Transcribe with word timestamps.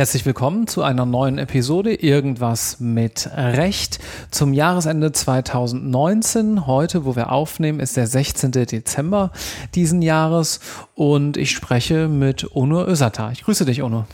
Herzlich 0.00 0.24
willkommen 0.24 0.66
zu 0.66 0.82
einer 0.82 1.04
neuen 1.04 1.36
Episode 1.36 1.92
Irgendwas 1.92 2.80
mit 2.80 3.28
Recht 3.34 3.98
zum 4.30 4.54
Jahresende 4.54 5.12
2019. 5.12 6.66
Heute, 6.66 7.04
wo 7.04 7.16
wir 7.16 7.32
aufnehmen, 7.32 7.80
ist 7.80 7.98
der 7.98 8.06
16. 8.06 8.52
Dezember 8.52 9.30
diesen 9.74 10.00
Jahres 10.00 10.60
und 10.94 11.36
ich 11.36 11.50
spreche 11.50 12.08
mit 12.08 12.56
Onur 12.56 12.88
Özata. 12.88 13.30
Ich 13.30 13.44
grüße 13.44 13.66
dich, 13.66 13.82
Onur. 13.82 14.06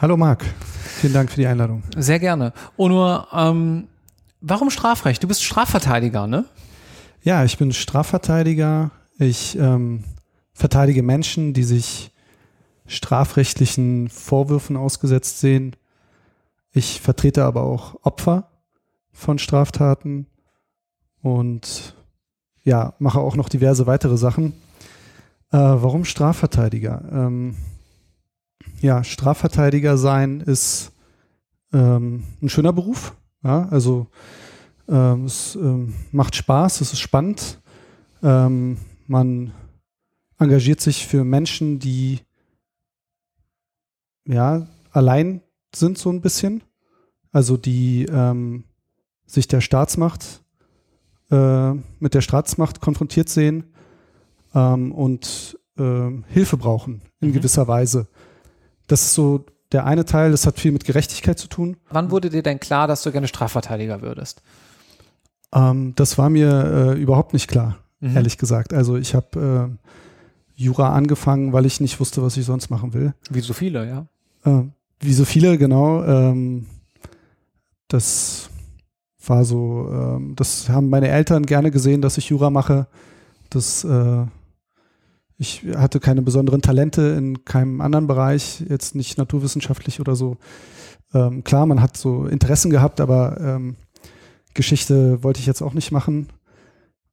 Hallo 0.00 0.16
Marc, 0.16 0.44
vielen 1.00 1.12
Dank 1.12 1.30
für 1.30 1.40
die 1.40 1.46
Einladung. 1.48 1.82
Sehr 1.96 2.20
gerne. 2.20 2.52
Onur, 2.76 3.26
ähm, 3.32 3.88
warum 4.40 4.70
Strafrecht? 4.70 5.24
Du 5.24 5.28
bist 5.28 5.42
Strafverteidiger, 5.42 6.28
ne? 6.28 6.44
Ja, 7.24 7.44
ich 7.44 7.56
bin 7.56 7.72
Strafverteidiger. 7.72 8.90
Ich 9.16 9.56
ähm, 9.56 10.02
verteidige 10.52 11.04
Menschen, 11.04 11.54
die 11.54 11.62
sich 11.62 12.10
strafrechtlichen 12.86 14.08
Vorwürfen 14.08 14.76
ausgesetzt 14.76 15.38
sehen. 15.38 15.76
Ich 16.72 17.00
vertrete 17.00 17.44
aber 17.44 17.62
auch 17.62 17.94
Opfer 18.02 18.50
von 19.12 19.38
Straftaten 19.38 20.26
und 21.22 21.94
ja, 22.64 22.94
mache 22.98 23.20
auch 23.20 23.36
noch 23.36 23.48
diverse 23.48 23.86
weitere 23.86 24.16
Sachen. 24.16 24.54
Äh, 25.52 25.58
warum 25.58 26.04
Strafverteidiger? 26.04 27.04
Ähm, 27.12 27.54
ja, 28.80 29.04
Strafverteidiger 29.04 29.96
sein 29.96 30.40
ist 30.40 30.90
ähm, 31.72 32.24
ein 32.42 32.48
schöner 32.48 32.72
Beruf. 32.72 33.14
Ja, 33.44 33.68
also 33.68 34.08
ähm, 34.92 35.24
es 35.24 35.56
ähm, 35.56 35.94
macht 36.12 36.36
Spaß, 36.36 36.82
es 36.82 36.92
ist 36.92 37.00
spannend. 37.00 37.60
Ähm, 38.22 38.76
man 39.06 39.52
engagiert 40.38 40.80
sich 40.80 41.06
für 41.06 41.24
Menschen, 41.24 41.78
die 41.78 42.20
ja, 44.26 44.66
allein 44.92 45.40
sind 45.74 45.98
so 45.98 46.10
ein 46.10 46.20
bisschen. 46.20 46.62
Also 47.32 47.56
die 47.56 48.04
ähm, 48.04 48.64
sich 49.26 49.48
der 49.48 49.62
Staatsmacht 49.62 50.42
äh, 51.30 51.72
mit 51.98 52.12
der 52.12 52.20
Staatsmacht 52.20 52.80
konfrontiert 52.80 53.30
sehen 53.30 53.72
ähm, 54.54 54.92
und 54.92 55.58
äh, 55.78 56.10
Hilfe 56.28 56.58
brauchen 56.58 57.00
in 57.20 57.30
mhm. 57.30 57.32
gewisser 57.32 57.66
Weise. 57.66 58.08
Das 58.86 59.02
ist 59.02 59.14
so 59.14 59.46
der 59.72 59.86
eine 59.86 60.04
Teil, 60.04 60.30
das 60.30 60.46
hat 60.46 60.60
viel 60.60 60.72
mit 60.72 60.84
Gerechtigkeit 60.84 61.38
zu 61.38 61.48
tun. 61.48 61.78
Wann 61.88 62.10
wurde 62.10 62.28
dir 62.28 62.42
denn 62.42 62.60
klar, 62.60 62.86
dass 62.86 63.02
du 63.02 63.10
gerne 63.10 63.28
Strafverteidiger 63.28 64.02
würdest? 64.02 64.42
Ähm, 65.52 65.94
das 65.96 66.18
war 66.18 66.30
mir 66.30 66.94
äh, 66.94 67.00
überhaupt 67.00 67.32
nicht 67.32 67.48
klar, 67.48 67.78
mhm. 68.00 68.16
ehrlich 68.16 68.38
gesagt. 68.38 68.72
Also 68.72 68.96
ich 68.96 69.14
habe 69.14 69.70
äh, 69.70 69.88
Jura 70.54 70.94
angefangen, 70.94 71.52
weil 71.52 71.66
ich 71.66 71.80
nicht 71.80 71.98
wusste, 72.00 72.22
was 72.22 72.36
ich 72.36 72.44
sonst 72.44 72.70
machen 72.70 72.94
will. 72.94 73.14
Wie 73.30 73.40
so 73.40 73.52
viele, 73.52 73.86
ja. 73.86 74.06
Äh, 74.44 74.64
wie 75.00 75.12
so 75.12 75.24
viele, 75.24 75.58
genau. 75.58 76.04
Ähm, 76.04 76.66
das 77.88 78.50
war 79.26 79.44
so, 79.44 79.88
ähm, 79.90 80.34
das 80.36 80.68
haben 80.68 80.88
meine 80.88 81.08
Eltern 81.08 81.46
gerne 81.46 81.70
gesehen, 81.70 82.02
dass 82.02 82.18
ich 82.18 82.28
Jura 82.28 82.50
mache. 82.50 82.86
Das, 83.50 83.84
äh, 83.84 84.24
ich 85.38 85.64
hatte 85.76 86.00
keine 86.00 86.22
besonderen 86.22 86.62
Talente 86.62 87.02
in 87.02 87.44
keinem 87.44 87.80
anderen 87.80 88.06
Bereich, 88.06 88.64
jetzt 88.68 88.94
nicht 88.94 89.18
naturwissenschaftlich 89.18 90.00
oder 90.00 90.16
so. 90.16 90.38
Ähm, 91.14 91.44
klar, 91.44 91.66
man 91.66 91.82
hat 91.82 91.96
so 91.96 92.26
Interessen 92.26 92.70
gehabt, 92.70 93.00
aber 93.00 93.40
ähm, 93.40 93.76
Geschichte 94.54 95.22
wollte 95.22 95.40
ich 95.40 95.46
jetzt 95.46 95.62
auch 95.62 95.74
nicht 95.74 95.92
machen. 95.92 96.28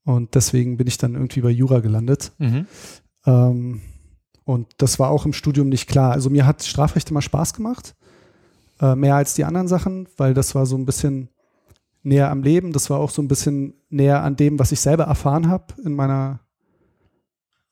Und 0.03 0.35
deswegen 0.35 0.77
bin 0.77 0.87
ich 0.87 0.97
dann 0.97 1.13
irgendwie 1.13 1.41
bei 1.41 1.49
Jura 1.49 1.79
gelandet. 1.79 2.31
Mhm. 2.37 2.65
Ähm, 3.25 3.81
und 4.43 4.67
das 4.77 4.97
war 4.97 5.09
auch 5.11 5.25
im 5.25 5.33
Studium 5.33 5.69
nicht 5.69 5.87
klar. 5.87 6.11
Also 6.11 6.29
mir 6.29 6.45
hat 6.45 6.63
Strafrecht 6.63 7.11
immer 7.11 7.21
Spaß 7.21 7.53
gemacht, 7.53 7.95
äh, 8.81 8.95
mehr 8.95 9.15
als 9.15 9.35
die 9.35 9.43
anderen 9.43 9.67
Sachen, 9.67 10.07
weil 10.17 10.33
das 10.33 10.55
war 10.55 10.65
so 10.65 10.75
ein 10.75 10.85
bisschen 10.85 11.29
näher 12.01 12.31
am 12.31 12.41
Leben. 12.41 12.73
Das 12.73 12.89
war 12.89 12.99
auch 12.99 13.11
so 13.11 13.21
ein 13.21 13.27
bisschen 13.27 13.75
näher 13.89 14.23
an 14.23 14.35
dem, 14.35 14.57
was 14.57 14.71
ich 14.71 14.79
selber 14.79 15.03
erfahren 15.03 15.49
habe 15.49 15.65
in 15.83 15.93
meiner, 15.93 16.39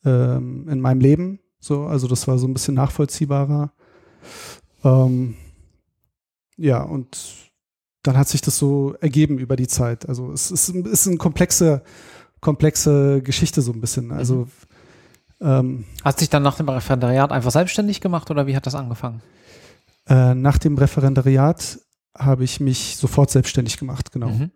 ähm, 0.06 0.68
in 0.70 0.80
meinem 0.80 1.00
Leben. 1.00 1.40
So, 1.60 1.86
also 1.86 2.08
das 2.08 2.28
war 2.28 2.38
so 2.38 2.48
ein 2.48 2.54
bisschen 2.54 2.76
nachvollziehbarer. 2.76 3.72
Ähm, 4.84 5.36
ja, 6.58 6.84
und 6.84 7.47
dann 8.08 8.18
hat 8.18 8.28
sich 8.28 8.42
das 8.42 8.58
so 8.58 8.96
ergeben 9.02 9.38
über 9.38 9.56
die 9.56 9.68
Zeit. 9.68 10.08
Also 10.08 10.32
es 10.32 10.52
ist, 10.52 10.70
ist 10.70 11.08
eine 11.08 11.18
komplexe, 11.18 11.84
komplexe 12.40 13.22
Geschichte 13.22 13.62
so 13.62 13.72
ein 13.72 13.82
bisschen. 13.82 14.12
Also 14.12 14.36
mhm. 14.36 14.52
Ähm, 15.40 15.86
Hast 16.04 16.22
dich 16.22 16.30
dann 16.30 16.44
nach 16.44 16.58
dem 16.58 16.70
Referendariat 16.70 17.32
einfach 17.32 17.52
selbstständig 17.52 18.02
gemacht 18.02 18.32
oder 18.32 18.48
wie 18.48 18.56
hat 18.56 18.66
das 18.66 18.76
angefangen? 18.76 19.22
Äh, 20.08 20.34
nach 20.34 20.58
dem 20.58 20.78
Referendariat 20.78 21.80
habe 22.18 22.44
ich 22.44 22.60
mich 22.60 22.98
sofort 22.98 23.30
selbstständig 23.30 23.78
gemacht, 23.78 24.12
genau. 24.12 24.30
Mhm. 24.30 24.52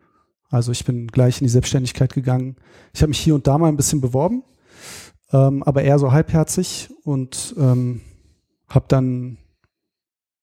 Also 0.50 0.72
ich 0.72 0.84
bin 0.84 1.08
gleich 1.08 1.40
in 1.40 1.46
die 1.46 1.52
Selbstständigkeit 1.52 2.14
gegangen. 2.14 2.56
Ich 2.94 3.02
habe 3.02 3.10
mich 3.10 3.20
hier 3.20 3.36
und 3.36 3.48
da 3.48 3.58
mal 3.58 3.68
ein 3.68 3.78
bisschen 3.78 4.02
beworben, 4.02 4.44
ähm, 5.32 5.64
aber 5.64 5.84
eher 5.84 6.00
so 6.00 6.12
halbherzig 6.12 6.90
und 7.04 7.54
ähm, 7.58 8.02
habe 8.68 8.86
dann 8.88 9.38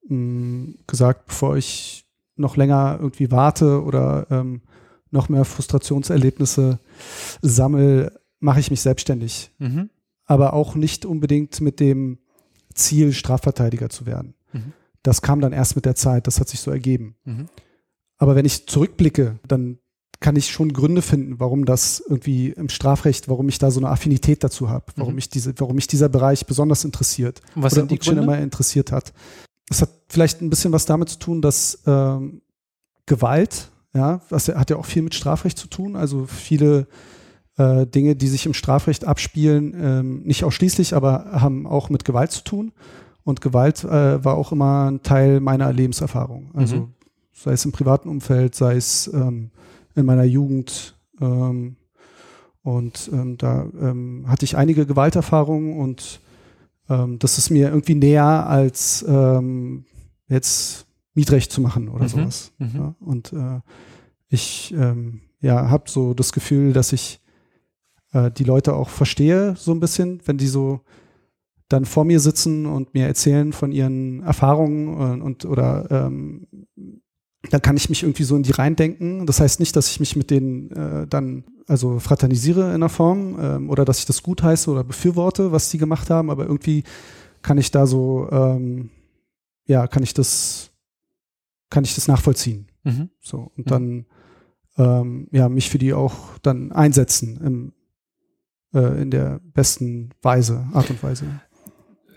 mh, 0.09 0.17
mm, 0.17 0.79
gesagt, 0.87 1.27
bevor 1.27 1.57
ich 1.57 2.07
noch 2.39 2.57
länger 2.57 2.99
irgendwie 3.01 3.31
warte 3.31 3.83
oder 3.83 4.27
ähm, 4.31 4.63
noch 5.11 5.29
mehr 5.29 5.45
Frustrationserlebnisse 5.45 6.79
sammle, 7.43 8.21
mache 8.41 8.61
ich 8.61 8.71
mich 8.71 8.81
selbstständig. 8.81 9.51
Mhm 9.59 9.91
aber 10.29 10.53
auch 10.53 10.77
nicht 10.77 11.05
unbedingt 11.07 11.61
mit 11.61 11.81
dem 11.81 12.19
Ziel, 12.75 13.13
Strafverteidiger 13.13 13.89
zu 13.89 14.07
werden. 14.07 14.35
Mhm. 14.53 14.73
Das 15.03 15.23
kam 15.23 15.41
dann 15.41 15.53
erst 15.53 15.75
mit 15.75 15.87
der 15.87 15.97
Zeit, 15.97 16.27
das 16.27 16.39
hat 16.39 16.49
sich 16.49 16.61
so 16.61 16.71
ergeben. 16.71 17.17
Mhm. 17.25 17.49
Aber 18.19 18.37
wenn 18.37 18.45
ich 18.45 18.67
zurückblicke, 18.67 19.39
dann 19.49 19.79
kann 20.21 20.37
ich 20.37 20.51
schon 20.51 20.73
Gründe 20.73 21.01
finden, 21.01 21.41
warum 21.41 21.65
das 21.65 22.03
irgendwie 22.07 22.51
im 22.51 22.69
Strafrecht, 22.69 23.29
warum 23.29 23.49
ich 23.49 23.59
da 23.59 23.71
so 23.71 23.81
eine 23.81 23.89
Affinität 23.89 24.45
dazu 24.45 24.69
habe, 24.69 24.87
warum 24.97 25.15
mhm. 25.15 25.19
ich 25.19 25.31
diese, 25.31 25.55
warum 25.59 25.77
mich 25.77 25.87
dieser 25.87 26.09
Bereich 26.09 26.45
besonders 26.45 26.85
interessiert 26.85 27.41
Und 27.55 27.63
was 27.63 27.73
oder 27.73 27.83
sind 27.83 27.91
die 27.91 28.05
schon 28.05 28.19
immer 28.19 28.39
interessiert 28.39 28.93
hat. 28.93 29.15
Es 29.69 29.83
hat 29.83 29.91
vielleicht 30.09 30.41
ein 30.41 30.51
bisschen 30.51 30.73
was 30.73 30.87
damit 30.87 31.09
zu 31.09 31.19
tun, 31.19 31.43
dass 31.43 31.83
ähm, 31.87 32.43
Gewalt, 33.07 33.71
ja, 33.95 34.21
was 34.29 34.49
hat 34.49 34.71
ja 34.71 34.77
auch 34.77 34.87
viel 34.87 35.03
mit 35.03 35.15
Strafrecht 35.15 35.59
zu 35.59 35.69
tun. 35.69 35.97
Also 35.97 36.27
viele 36.27 36.87
äh, 37.57 37.87
Dinge, 37.87 38.17
die 38.17 38.29
sich 38.29 38.47
im 38.47 38.55
Strafrecht 38.55 39.05
abspielen, 39.05 39.75
ähm, 39.79 40.23
nicht 40.23 40.45
ausschließlich, 40.45 40.95
aber 40.95 41.27
haben 41.33 41.67
auch 41.67 41.91
mit 41.91 42.05
Gewalt 42.05 42.31
zu 42.31 42.45
tun. 42.45 42.73
Und 43.25 43.41
Gewalt 43.41 43.85
äh, 43.85 44.25
war 44.25 44.37
auch 44.37 44.53
immer 44.53 44.91
ein 44.91 45.03
Teil 45.03 45.41
meiner 45.41 45.71
Lebenserfahrung. 45.73 46.51
Also 46.55 46.77
mhm. 46.77 46.95
sei 47.35 47.53
es 47.53 47.65
im 47.65 47.73
privaten 47.73 48.09
Umfeld, 48.09 48.55
sei 48.55 48.77
es 48.77 49.11
ähm, 49.13 49.51
in 49.95 50.07
meiner 50.07 50.25
Jugend. 50.25 50.97
Ähm, 51.21 51.77
und 52.63 53.11
ähm, 53.13 53.37
da 53.37 53.67
ähm, 53.81 54.25
hatte 54.29 54.45
ich 54.45 54.57
einige 54.57 54.87
Gewalterfahrungen 54.87 55.79
und 55.79 56.21
ähm, 56.89 57.19
das 57.19 57.39
ist 57.39 57.51
mir 57.51 57.69
irgendwie 57.69 57.95
näher 57.95 58.47
als 58.47 59.05
ähm, 59.09 59.85
jetzt 60.29 60.87
Mietrecht 61.15 61.53
zu 61.53 61.61
machen 61.61 61.89
oder 61.89 62.05
mhm. 62.05 62.09
sowas. 62.09 62.53
Mhm. 62.59 62.71
Ja? 62.75 62.95
Und 63.01 63.33
äh, 63.33 63.61
ich 64.29 64.75
ähm, 64.77 65.23
ja, 65.41 65.71
habe 65.71 65.91
so 65.91 66.15
das 66.15 66.33
Gefühl, 66.33 66.73
dass 66.73 66.93
ich 66.93 67.21
äh, 68.13 68.31
die 68.31 68.45
Leute 68.45 68.75
auch 68.75 68.89
verstehe, 68.89 69.55
so 69.57 69.73
ein 69.73 69.81
bisschen, 69.81 70.21
wenn 70.27 70.39
die 70.39 70.47
so 70.47 70.81
dann 71.69 71.85
vor 71.85 72.05
mir 72.05 72.19
sitzen 72.21 72.67
und 72.67 72.95
mir 72.95 73.07
erzählen 73.07 73.53
von 73.53 73.73
ihren 73.73 74.23
Erfahrungen 74.23 74.89
und, 74.95 75.23
und 75.23 75.45
oder 75.45 75.87
ähm, 75.91 76.47
dann 77.51 77.63
kann 77.63 77.77
ich 77.77 77.89
mich 77.89 78.03
irgendwie 78.03 78.25
so 78.25 78.37
in 78.37 78.43
die 78.43 78.51
reindenken. 78.51 79.27
Das 79.27 79.41
heißt 79.41 79.61
nicht, 79.61 79.77
dass 79.77 79.91
ich 79.91 80.01
mich 80.01 80.17
mit 80.17 80.31
denen 80.31 80.71
äh, 80.73 81.07
dann 81.07 81.45
also 81.67 81.99
fraternisiere 81.99 82.75
in 82.75 82.81
der 82.81 82.89
Form 82.89 83.39
ähm, 83.41 83.71
oder 83.71 83.85
dass 83.85 84.01
ich 84.01 84.07
das 84.07 84.23
gut 84.23 84.43
heiße 84.43 84.71
oder 84.71 84.85
befürworte, 84.85 85.53
was 85.53 85.71
die 85.71 85.79
gemacht 85.79 86.11
haben, 86.11 86.31
aber 86.31 86.47
irgendwie 86.47 86.85
kann 87.43 87.59
ich 87.59 87.71
da 87.71 87.87
so 87.87 88.29
ähm, 88.31 88.91
ja 89.67 89.87
kann 89.87 90.03
ich 90.03 90.15
das 90.15 90.71
kann 91.71 91.85
ich 91.85 91.95
das 91.95 92.09
nachvollziehen. 92.09 92.67
Mhm. 92.85 93.11
So 93.21 93.53
und 93.57 93.67
mhm. 93.67 93.71
dann 93.71 94.07
ähm, 94.77 95.29
ja 95.31 95.49
mich 95.49 95.71
für 95.71 95.79
die 95.79 95.93
auch 95.93 96.39
dann 96.43 96.73
einsetzen 96.73 97.41
im 97.45 97.73
äh, 98.75 99.01
in 99.01 99.11
der 99.11 99.41
besten 99.43 100.11
Weise, 100.23 100.67
Art 100.73 100.91
und 100.91 101.03
Weise. 101.03 101.25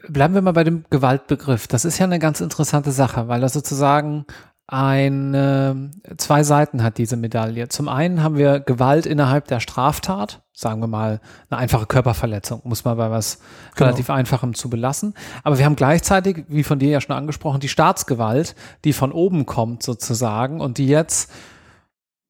Bleiben 0.09 0.33
wir 0.33 0.41
mal 0.41 0.51
bei 0.51 0.63
dem 0.63 0.83
Gewaltbegriff. 0.89 1.67
Das 1.67 1.85
ist 1.85 1.99
ja 1.99 2.05
eine 2.05 2.19
ganz 2.19 2.41
interessante 2.41 2.91
Sache, 2.91 3.27
weil 3.27 3.39
das 3.39 3.53
sozusagen 3.53 4.25
eine, 4.71 5.91
zwei 6.15 6.43
Seiten 6.43 6.81
hat 6.81 6.97
diese 6.97 7.17
Medaille. 7.17 7.67
Zum 7.67 7.89
einen 7.89 8.23
haben 8.23 8.37
wir 8.37 8.61
Gewalt 8.61 9.05
innerhalb 9.05 9.47
der 9.47 9.59
Straftat, 9.59 10.43
sagen 10.53 10.79
wir 10.79 10.87
mal 10.87 11.19
eine 11.49 11.59
einfache 11.59 11.85
Körperverletzung, 11.85 12.61
muss 12.63 12.85
man 12.85 12.95
bei 12.95 13.11
was 13.11 13.39
genau. 13.75 13.89
relativ 13.89 14.09
Einfachem 14.09 14.53
zu 14.53 14.69
belassen. 14.69 15.13
Aber 15.43 15.57
wir 15.57 15.65
haben 15.65 15.75
gleichzeitig, 15.75 16.45
wie 16.47 16.63
von 16.63 16.79
dir 16.79 16.89
ja 16.89 17.01
schon 17.01 17.13
angesprochen, 17.17 17.59
die 17.59 17.67
Staatsgewalt, 17.67 18.55
die 18.85 18.93
von 18.93 19.11
oben 19.11 19.45
kommt 19.45 19.83
sozusagen 19.83 20.61
und 20.61 20.77
die 20.77 20.87
jetzt 20.87 21.33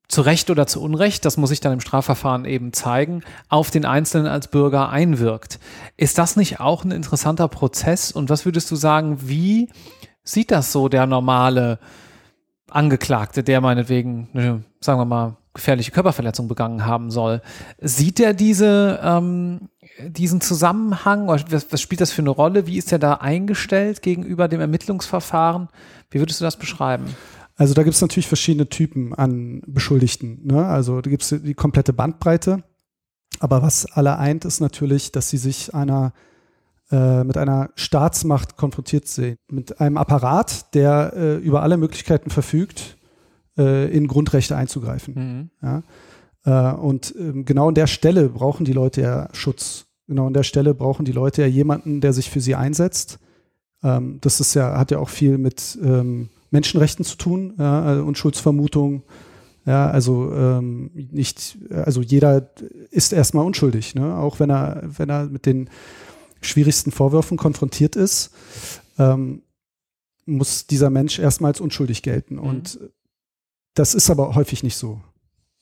zu 0.08 0.22
Recht 0.22 0.50
oder 0.50 0.66
zu 0.66 0.82
Unrecht, 0.82 1.24
das 1.26 1.38
muss 1.38 1.50
sich 1.50 1.60
dann 1.60 1.74
im 1.74 1.80
Strafverfahren 1.80 2.46
eben 2.46 2.74
zeigen, 2.74 3.22
auf 3.50 3.70
den 3.70 3.86
Einzelnen 3.86 4.26
als 4.26 4.48
Bürger 4.48 4.90
einwirkt. 4.90 5.60
Ist 5.96 6.18
das 6.18 6.36
nicht 6.36 6.60
auch 6.60 6.84
ein 6.84 6.92
interessanter 6.92 7.48
Prozess? 7.48 8.12
Und 8.12 8.32
was 8.32 8.46
würdest 8.46 8.72
du 8.72 8.76
sagen, 8.76 9.20
wie 9.30 9.70
sieht 10.24 10.50
das 10.50 10.72
so 10.72 10.90
der 10.90 11.06
normale 11.06 11.78
Angeklagte, 12.72 13.44
der 13.44 13.62
meinetwegen, 13.62 14.30
eine, 14.34 14.64
sagen 14.80 15.00
wir 15.00 15.06
mal, 15.06 15.38
gefährliche 15.54 15.92
Körperverletzung 15.92 16.48
begangen 16.48 16.86
haben 16.86 17.12
soll. 17.12 17.42
Sieht 17.80 18.20
er 18.20 18.34
diese, 18.34 19.00
ähm, 19.04 19.70
diesen 20.00 20.40
Zusammenhang? 20.42 21.28
Was, 21.28 21.46
was 21.72 21.82
spielt 21.82 22.02
das 22.02 22.12
für 22.12 22.22
eine 22.22 22.30
Rolle? 22.30 22.68
Wie 22.68 22.78
ist 22.78 22.92
er 22.92 23.00
da 23.00 23.16
eingestellt 23.16 24.02
gegenüber 24.02 24.48
dem 24.48 24.62
Ermittlungsverfahren? 24.62 25.68
Wie 26.10 26.20
würdest 26.20 26.40
du 26.40 26.46
das 26.46 26.58
beschreiben? 26.58 27.06
Also 27.58 27.74
da 27.74 27.84
gibt 27.84 27.96
es 27.96 28.02
natürlich 28.02 28.28
verschiedene 28.28 28.70
Typen 28.70 29.14
an 29.14 29.62
Beschuldigten. 29.68 30.40
Ne? 30.46 30.66
Also 30.66 31.02
da 31.02 31.10
gibt 31.10 31.24
es 31.24 31.30
die 31.30 31.54
komplette 31.54 31.94
Bandbreite. 31.94 32.64
Aber 33.40 33.62
was 33.62 33.86
alle 33.86 34.18
eint, 34.18 34.46
ist 34.46 34.62
natürlich, 34.62 35.12
dass 35.12 35.30
sie 35.30 35.38
sich 35.38 35.74
einer 35.74 36.14
äh, 36.92 37.24
mit 37.24 37.38
einer 37.38 37.70
Staatsmacht 37.76 38.58
konfrontiert 38.58 39.08
sehen. 39.08 39.38
Mit 39.50 39.80
einem 39.80 39.98
Apparat, 39.98 40.74
der 40.74 41.14
äh, 41.16 41.36
über 41.38 41.64
alle 41.64 41.78
Möglichkeiten 41.78 42.30
verfügt, 42.30 42.98
äh, 43.58 43.90
in 43.96 44.08
Grundrechte 44.08 44.56
einzugreifen. 44.56 45.14
Mhm. 45.16 45.50
Ja? 45.62 45.84
Äh, 46.44 46.76
und 46.76 47.14
ähm, 47.18 47.46
genau 47.46 47.70
an 47.70 47.76
der 47.76 47.88
Stelle 47.88 48.30
brauchen 48.30 48.66
die 48.66 48.74
Leute 48.74 49.02
ja 49.02 49.30
Schutz. 49.34 49.86
Genau 50.08 50.28
an 50.28 50.34
der 50.34 50.44
Stelle 50.44 50.74
brauchen 50.74 51.06
die 51.06 51.12
Leute 51.12 51.42
ja 51.42 51.48
jemanden, 51.48 52.02
der 52.02 52.14
sich 52.14 52.30
für 52.30 52.42
sie 52.42 52.56
einsetzt. 52.56 53.20
Ähm, 53.84 54.18
das 54.22 54.40
ist 54.40 54.54
ja, 54.54 54.78
hat 54.78 54.92
ja 54.92 55.00
auch 55.00 55.10
viel 55.10 55.38
mit 55.38 55.80
ähm, 55.82 56.30
Menschenrechten 56.50 57.06
zu 57.06 57.16
tun, 57.16 57.54
ja, 57.58 57.82
also 57.82 58.04
Unschuldsvermutung. 58.04 59.04
Ja, 59.66 59.90
also 59.92 60.34
ähm, 60.34 60.90
nicht, 60.94 61.60
also 61.70 62.02
jeder 62.02 62.50
ist 62.90 63.14
erstmal 63.14 63.46
unschuldig, 63.46 63.94
ne? 63.94 64.18
auch 64.18 64.40
wenn 64.40 64.50
er, 64.50 64.82
wenn 64.98 65.10
er 65.10 65.26
mit 65.28 65.46
den 65.46 65.70
schwierigsten 66.42 66.92
Vorwürfen 66.92 67.38
konfrontiert 67.38 67.96
ist, 67.96 68.32
ähm, 68.98 69.44
muss 70.26 70.68
dieser 70.68 70.90
Mensch 70.90 71.20
erstmals 71.20 71.62
unschuldig 71.62 72.04
gelten. 72.04 72.36
Mhm. 72.36 72.42
Und 72.42 72.80
das 73.74 73.96
ist 73.96 74.10
aber 74.10 74.36
häufig 74.36 74.64
nicht 74.64 74.76
so. 74.76 75.02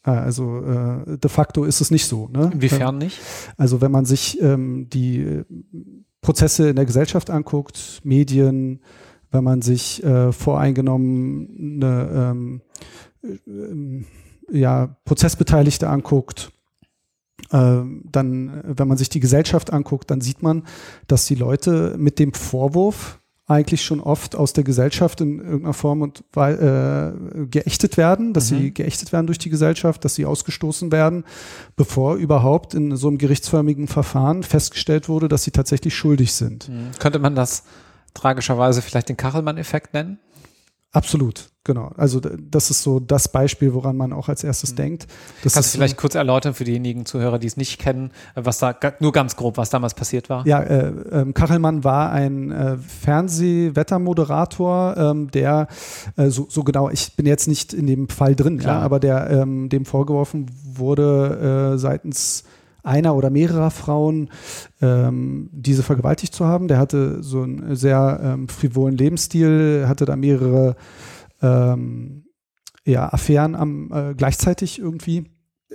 Äh, 0.04 0.12
also 0.12 0.60
äh, 0.64 1.18
de 1.18 1.30
facto 1.30 1.64
ist 1.66 1.81
es 1.81 1.92
nicht 1.92 2.06
so. 2.06 2.28
Ne? 2.30 2.52
Inwiefern 2.54 2.98
nicht? 2.98 3.20
Also 3.58 3.81
wenn 3.81 3.92
man 3.92 4.06
sich 4.06 4.42
ähm, 4.42 4.90
die 4.90 5.20
äh, 5.20 5.46
Prozesse 6.22 6.70
in 6.70 6.76
der 6.76 6.86
Gesellschaft 6.86 7.30
anguckt, 7.30 8.02
Medien, 8.04 8.81
wenn 9.31 9.44
man 9.44 9.62
sich 9.62 10.04
äh, 10.04 10.31
voreingenommene 10.31 12.10
ähm, 12.34 12.62
äh, 13.24 14.58
ja, 14.58 14.98
Prozessbeteiligte 15.06 15.88
anguckt, 15.88 16.52
dann, 17.51 18.62
wenn 18.63 18.88
man 18.88 18.97
sich 18.97 19.09
die 19.09 19.19
Gesellschaft 19.19 19.71
anguckt, 19.74 20.12
dann 20.12 20.21
sieht 20.21 20.44
man, 20.44 20.63
dass 21.07 21.25
die 21.25 21.36
Leute 21.36 21.95
mit 21.97 22.19
dem 22.19 22.33
Vorwurf 22.33 23.19
eigentlich 23.50 23.83
schon 23.83 24.00
oft 24.00 24.36
aus 24.36 24.53
der 24.53 24.63
Gesellschaft 24.63 25.21
in 25.21 25.39
irgendeiner 25.39 25.74
Form 25.74 26.03
und 26.03 26.24
äh, 26.36 27.12
geächtet 27.50 27.97
werden, 27.97 28.31
dass 28.33 28.51
mhm. 28.51 28.57
sie 28.57 28.74
geächtet 28.74 29.12
werden 29.12 29.25
durch 29.25 29.39
die 29.39 29.50
Gesellschaft, 29.50 30.06
dass 30.06 30.13
sie 30.13 30.25
ausgestoßen 30.25 30.91
werden, 30.91 31.24
bevor 31.75 32.15
überhaupt 32.15 32.75
in 32.75 32.95
so 32.95 33.07
einem 33.07 33.18
gerichtsförmigen 33.18 33.88
Verfahren 33.88 34.44
festgestellt 34.44 35.09
wurde, 35.09 35.27
dass 35.27 35.45
sie 35.45 35.51
tatsächlich 35.51 35.95
schuldig 35.95 36.33
sind. 36.33 36.69
Mhm. 36.69 36.92
Könnte 37.00 37.18
man 37.18 37.33
das 37.33 37.63
tragischerweise 38.13 38.83
vielleicht 38.83 39.09
den 39.09 39.18
Kachelmann-Effekt 39.18 39.95
nennen? 39.95 40.19
Absolut, 40.92 41.50
genau. 41.69 41.92
Also 41.98 42.19
das 42.19 42.71
ist 42.71 42.81
so 42.81 43.00
das 43.00 43.27
Beispiel, 43.27 43.75
woran 43.75 43.95
man 43.95 44.12
auch 44.12 44.27
als 44.27 44.44
erstes 44.44 44.71
mhm. 44.71 44.77
denkt. 44.77 45.06
Das 45.44 45.54
Kannst 45.54 45.75
du 45.75 45.77
vielleicht 45.77 45.98
kurz 45.98 46.16
erläutern 46.16 46.56
für 46.56 46.63
diejenigen 46.63 47.06
Zuhörer, 47.06 47.38
die 47.38 47.45
es 47.45 47.57
nicht 47.57 47.77
kennen, 47.77 48.10
was 48.33 48.57
da 48.57 48.75
nur 49.00 49.12
ganz 49.12 49.36
grob, 49.36 49.57
was 49.57 49.69
damals 49.69 49.94
passiert 49.94 50.31
war? 50.31 50.48
Ja, 50.48 50.62
äh, 50.62 50.88
äh, 50.88 51.31
Kachelmann 51.31 51.83
war 51.83 52.12
ein 52.12 52.50
äh, 52.50 52.77
Fernsehwettermoderator, 52.77 54.98
ähm, 54.98 55.30
der 55.30 55.68
äh, 56.18 56.30
so, 56.30 56.48
so, 56.50 56.63
genau, 56.63 56.89
ich 56.89 57.16
bin 57.16 57.27
jetzt 57.27 57.48
nicht 57.48 57.71
in 57.71 57.86
dem 57.86 58.10
Fall 58.10 58.36
drin, 58.36 58.60
ja, 58.60 58.80
aber 58.80 59.00
der 59.00 59.30
ähm, 59.30 59.69
dem 59.69 59.86
vorgeworfen 59.86 60.48
wurde 60.63 61.74
äh, 61.75 61.77
seitens 61.77 62.45
einer 62.81 63.16
oder 63.16 63.30
mehrerer 63.30 63.69
Frauen 63.69 64.31
ähm, 64.81 65.51
diese 65.51 65.83
vergewaltigt 65.83 66.33
zu 66.33 66.45
haben. 66.45 66.68
Der 66.68 66.80
hatte 66.80 67.21
so 67.21 67.44
einen 67.44 67.75
sehr 67.75 68.19
ähm, 68.24 68.48
frivolen 68.48 68.98
Lebensstil, 68.98 69.86
hatte 69.88 70.06
da 70.06 70.16
mehrere 70.16 70.75
ähm, 71.41 72.25
ja, 72.86 73.12
Affären 73.12 73.56
am, 73.56 73.91
äh, 73.91 74.13
gleichzeitig 74.15 74.80
irgendwie. 74.80 75.25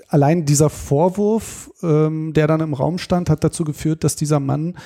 Allein 0.08 0.44
dieser 0.44 0.70
Vorwurf, 0.70 1.70
ähm, 1.82 2.32
der 2.32 2.48
dann 2.48 2.60
im 2.60 2.74
Raum 2.74 2.98
stand, 2.98 3.30
hat 3.30 3.44
dazu 3.44 3.64
geführt, 3.64 4.02
dass 4.02 4.16
dieser 4.16 4.40
Mann 4.40 4.76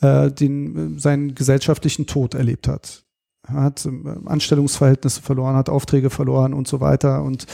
äh, 0.00 0.30
den, 0.30 0.98
seinen 0.98 1.34
gesellschaftlichen 1.34 2.06
Tod 2.06 2.34
erlebt 2.34 2.68
hat. 2.68 3.04
Er 3.46 3.54
hat 3.54 3.84
äh, 3.86 3.90
Anstellungsverhältnisse 4.26 5.22
verloren, 5.22 5.56
hat 5.56 5.68
Aufträge 5.68 6.10
verloren 6.10 6.54
und 6.54 6.68
so 6.68 6.80
weiter. 6.80 7.24
Und 7.24 7.46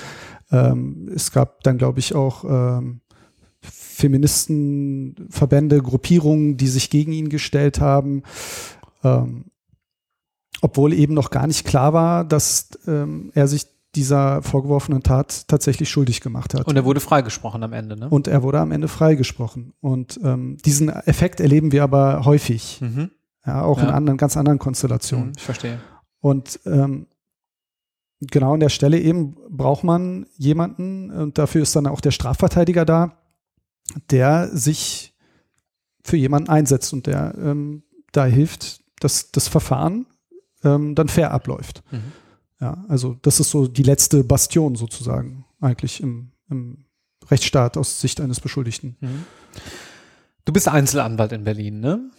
ähm, 0.50 1.10
es 1.14 1.32
gab 1.32 1.62
dann, 1.62 1.78
glaube 1.78 2.00
ich, 2.00 2.14
auch 2.14 2.44
ähm, 2.44 3.00
Feministenverbände, 3.60 5.82
Gruppierungen, 5.82 6.56
die 6.56 6.68
sich 6.68 6.90
gegen 6.90 7.12
ihn 7.12 7.30
gestellt 7.30 7.80
haben. 7.80 8.22
Ähm, 9.02 9.46
obwohl 10.60 10.92
eben 10.92 11.14
noch 11.14 11.30
gar 11.30 11.46
nicht 11.46 11.66
klar 11.66 11.92
war, 11.92 12.24
dass 12.24 12.70
ähm, 12.86 13.30
er 13.34 13.48
sich 13.48 13.66
dieser 13.94 14.42
vorgeworfenen 14.42 15.02
Tat 15.02 15.48
tatsächlich 15.48 15.88
schuldig 15.88 16.20
gemacht 16.20 16.54
hat. 16.54 16.66
Und 16.66 16.76
er 16.76 16.84
wurde 16.84 17.00
freigesprochen 17.00 17.62
am 17.62 17.72
Ende, 17.72 17.98
ne? 17.98 18.08
Und 18.08 18.28
er 18.28 18.42
wurde 18.42 18.60
am 18.60 18.70
Ende 18.70 18.86
freigesprochen. 18.86 19.72
Und 19.80 20.20
ähm, 20.22 20.58
diesen 20.64 20.88
Effekt 20.88 21.40
erleben 21.40 21.72
wir 21.72 21.82
aber 21.82 22.24
häufig. 22.24 22.80
Mhm. 22.80 23.10
Ja, 23.46 23.62
auch 23.62 23.78
ja. 23.78 23.84
in 23.84 23.90
anderen, 23.90 24.18
ganz 24.18 24.36
anderen 24.36 24.58
Konstellationen. 24.58 25.28
Mhm, 25.28 25.34
ich 25.36 25.42
verstehe. 25.42 25.80
Und 26.20 26.60
ähm, 26.66 27.06
genau 28.20 28.54
an 28.54 28.60
der 28.60 28.68
Stelle 28.68 28.98
eben 28.98 29.36
braucht 29.48 29.84
man 29.84 30.26
jemanden, 30.36 31.10
und 31.10 31.38
dafür 31.38 31.62
ist 31.62 31.74
dann 31.74 31.86
auch 31.86 32.00
der 32.00 32.10
Strafverteidiger 32.10 32.84
da, 32.84 33.16
der 34.10 34.48
sich 34.48 35.14
für 36.04 36.16
jemanden 36.16 36.50
einsetzt 36.50 36.92
und 36.92 37.06
der 37.06 37.34
ähm, 37.38 37.84
da 38.12 38.26
hilft, 38.26 38.82
dass 39.00 39.30
das 39.30 39.48
Verfahren 39.48 40.06
ähm, 40.64 40.94
dann 40.94 41.08
fair 41.08 41.32
abläuft. 41.32 41.82
Mhm. 41.90 42.12
Ja, 42.60 42.84
also 42.88 43.16
das 43.22 43.40
ist 43.40 43.50
so 43.50 43.68
die 43.68 43.82
letzte 43.82 44.24
Bastion 44.24 44.74
sozusagen 44.74 45.44
eigentlich 45.60 46.02
im, 46.02 46.32
im 46.50 46.84
Rechtsstaat 47.30 47.76
aus 47.76 48.00
Sicht 48.00 48.20
eines 48.20 48.40
Beschuldigten. 48.40 48.96
Mhm. 49.00 49.24
Du 50.44 50.52
bist 50.52 50.68
Einzelanwalt 50.68 51.32
in 51.32 51.44
Berlin, 51.44 51.80
ne? 51.80 52.10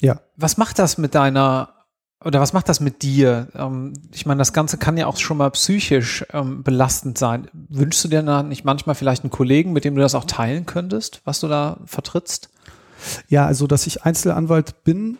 Ja. 0.00 0.20
Was 0.36 0.56
macht 0.56 0.78
das 0.78 0.98
mit 0.98 1.14
deiner 1.14 1.74
oder 2.22 2.40
was 2.40 2.52
macht 2.52 2.68
das 2.68 2.80
mit 2.80 3.02
dir? 3.02 3.48
Ähm, 3.54 3.94
ich 4.12 4.26
meine, 4.26 4.38
das 4.38 4.52
Ganze 4.52 4.76
kann 4.76 4.96
ja 4.96 5.06
auch 5.06 5.16
schon 5.16 5.38
mal 5.38 5.50
psychisch 5.50 6.24
ähm, 6.32 6.62
belastend 6.62 7.16
sein. 7.16 7.48
Wünschst 7.52 8.04
du 8.04 8.08
dir 8.08 8.22
da 8.22 8.42
nicht 8.42 8.64
manchmal 8.64 8.94
vielleicht 8.94 9.24
einen 9.24 9.30
Kollegen, 9.30 9.72
mit 9.72 9.84
dem 9.84 9.94
du 9.94 10.02
das 10.02 10.14
auch 10.14 10.26
teilen 10.26 10.66
könntest, 10.66 11.22
was 11.24 11.40
du 11.40 11.48
da 11.48 11.78
vertrittst? 11.86 12.50
Ja, 13.28 13.46
also 13.46 13.66
dass 13.66 13.86
ich 13.86 14.02
Einzelanwalt 14.02 14.84
bin, 14.84 15.16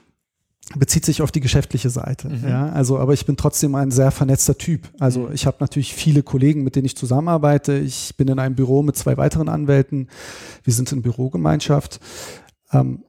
bezieht 0.76 1.04
sich 1.04 1.22
auf 1.22 1.32
die 1.32 1.40
geschäftliche 1.40 1.90
Seite. 1.90 2.28
Mhm. 2.28 2.48
Ja, 2.48 2.68
also, 2.70 2.98
aber 2.98 3.12
ich 3.12 3.26
bin 3.26 3.36
trotzdem 3.36 3.74
ein 3.74 3.90
sehr 3.90 4.10
vernetzter 4.10 4.56
Typ. 4.56 4.88
Also 4.98 5.22
mhm. 5.22 5.32
ich 5.32 5.46
habe 5.46 5.56
natürlich 5.60 5.94
viele 5.94 6.22
Kollegen, 6.22 6.62
mit 6.62 6.76
denen 6.76 6.86
ich 6.86 6.96
zusammenarbeite. 6.96 7.78
Ich 7.78 8.14
bin 8.16 8.28
in 8.28 8.38
einem 8.38 8.54
Büro 8.54 8.82
mit 8.82 8.96
zwei 8.96 9.16
weiteren 9.16 9.48
Anwälten. 9.48 10.08
Wir 10.62 10.72
sind 10.72 10.92
in 10.92 11.02
Bürogemeinschaft. 11.02 12.00
Ähm, 12.72 13.02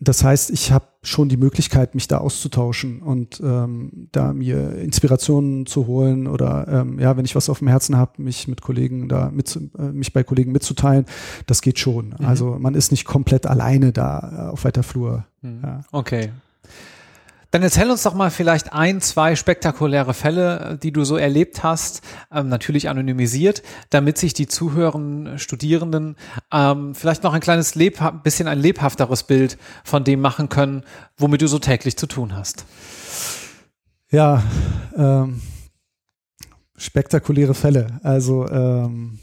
das 0.00 0.24
heißt, 0.24 0.50
ich 0.50 0.72
habe 0.72 0.86
schon 1.02 1.28
die 1.28 1.36
Möglichkeit, 1.36 1.94
mich 1.94 2.08
da 2.08 2.18
auszutauschen 2.18 3.00
und 3.00 3.40
ähm, 3.42 4.08
da 4.12 4.32
mir 4.32 4.76
Inspirationen 4.76 5.66
zu 5.66 5.86
holen 5.86 6.26
oder 6.26 6.66
ähm, 6.68 6.98
ja, 6.98 7.16
wenn 7.16 7.24
ich 7.24 7.36
was 7.36 7.48
auf 7.48 7.60
dem 7.60 7.68
Herzen 7.68 7.96
habe, 7.96 8.20
mich 8.20 8.48
mit 8.48 8.60
Kollegen 8.60 9.08
da 9.08 9.30
mit, 9.30 9.56
äh, 9.78 9.82
mich 9.82 10.12
bei 10.12 10.24
Kollegen 10.24 10.52
mitzuteilen, 10.52 11.06
das 11.46 11.62
geht 11.62 11.78
schon. 11.78 12.14
Mhm. 12.18 12.26
Also 12.26 12.56
man 12.58 12.74
ist 12.74 12.90
nicht 12.90 13.04
komplett 13.04 13.46
alleine 13.46 13.92
da 13.92 14.48
äh, 14.48 14.52
auf 14.52 14.64
weiter 14.64 14.82
Flur. 14.82 15.26
Mhm. 15.42 15.60
Ja. 15.62 15.80
Okay, 15.92 16.30
dann 17.54 17.62
erzähl 17.62 17.88
uns 17.88 18.02
doch 18.02 18.14
mal 18.14 18.32
vielleicht 18.32 18.72
ein, 18.72 19.00
zwei 19.00 19.36
spektakuläre 19.36 20.12
Fälle, 20.12 20.58
äh, 20.58 20.76
die 20.76 20.90
du 20.90 21.04
so 21.04 21.16
erlebt 21.16 21.62
hast, 21.62 22.02
ähm, 22.32 22.48
natürlich 22.48 22.88
anonymisiert, 22.88 23.62
damit 23.90 24.18
sich 24.18 24.34
die 24.34 24.48
zuhörenden 24.48 25.38
Studierenden 25.38 26.16
ähm, 26.52 26.96
vielleicht 26.96 27.22
noch 27.22 27.32
ein 27.32 27.40
kleines 27.40 27.76
lebha 27.76 28.10
bisschen 28.10 28.48
ein 28.48 28.58
lebhafteres 28.58 29.22
Bild 29.22 29.56
von 29.84 30.02
dem 30.02 30.20
machen 30.20 30.48
können, 30.48 30.82
womit 31.16 31.42
du 31.42 31.46
so 31.46 31.60
täglich 31.60 31.96
zu 31.96 32.08
tun 32.08 32.34
hast. 32.34 32.64
Ja, 34.10 34.42
ähm, 34.96 35.40
spektakuläre 36.76 37.54
Fälle. 37.54 38.00
Also 38.02 38.48
ähm, 38.48 39.20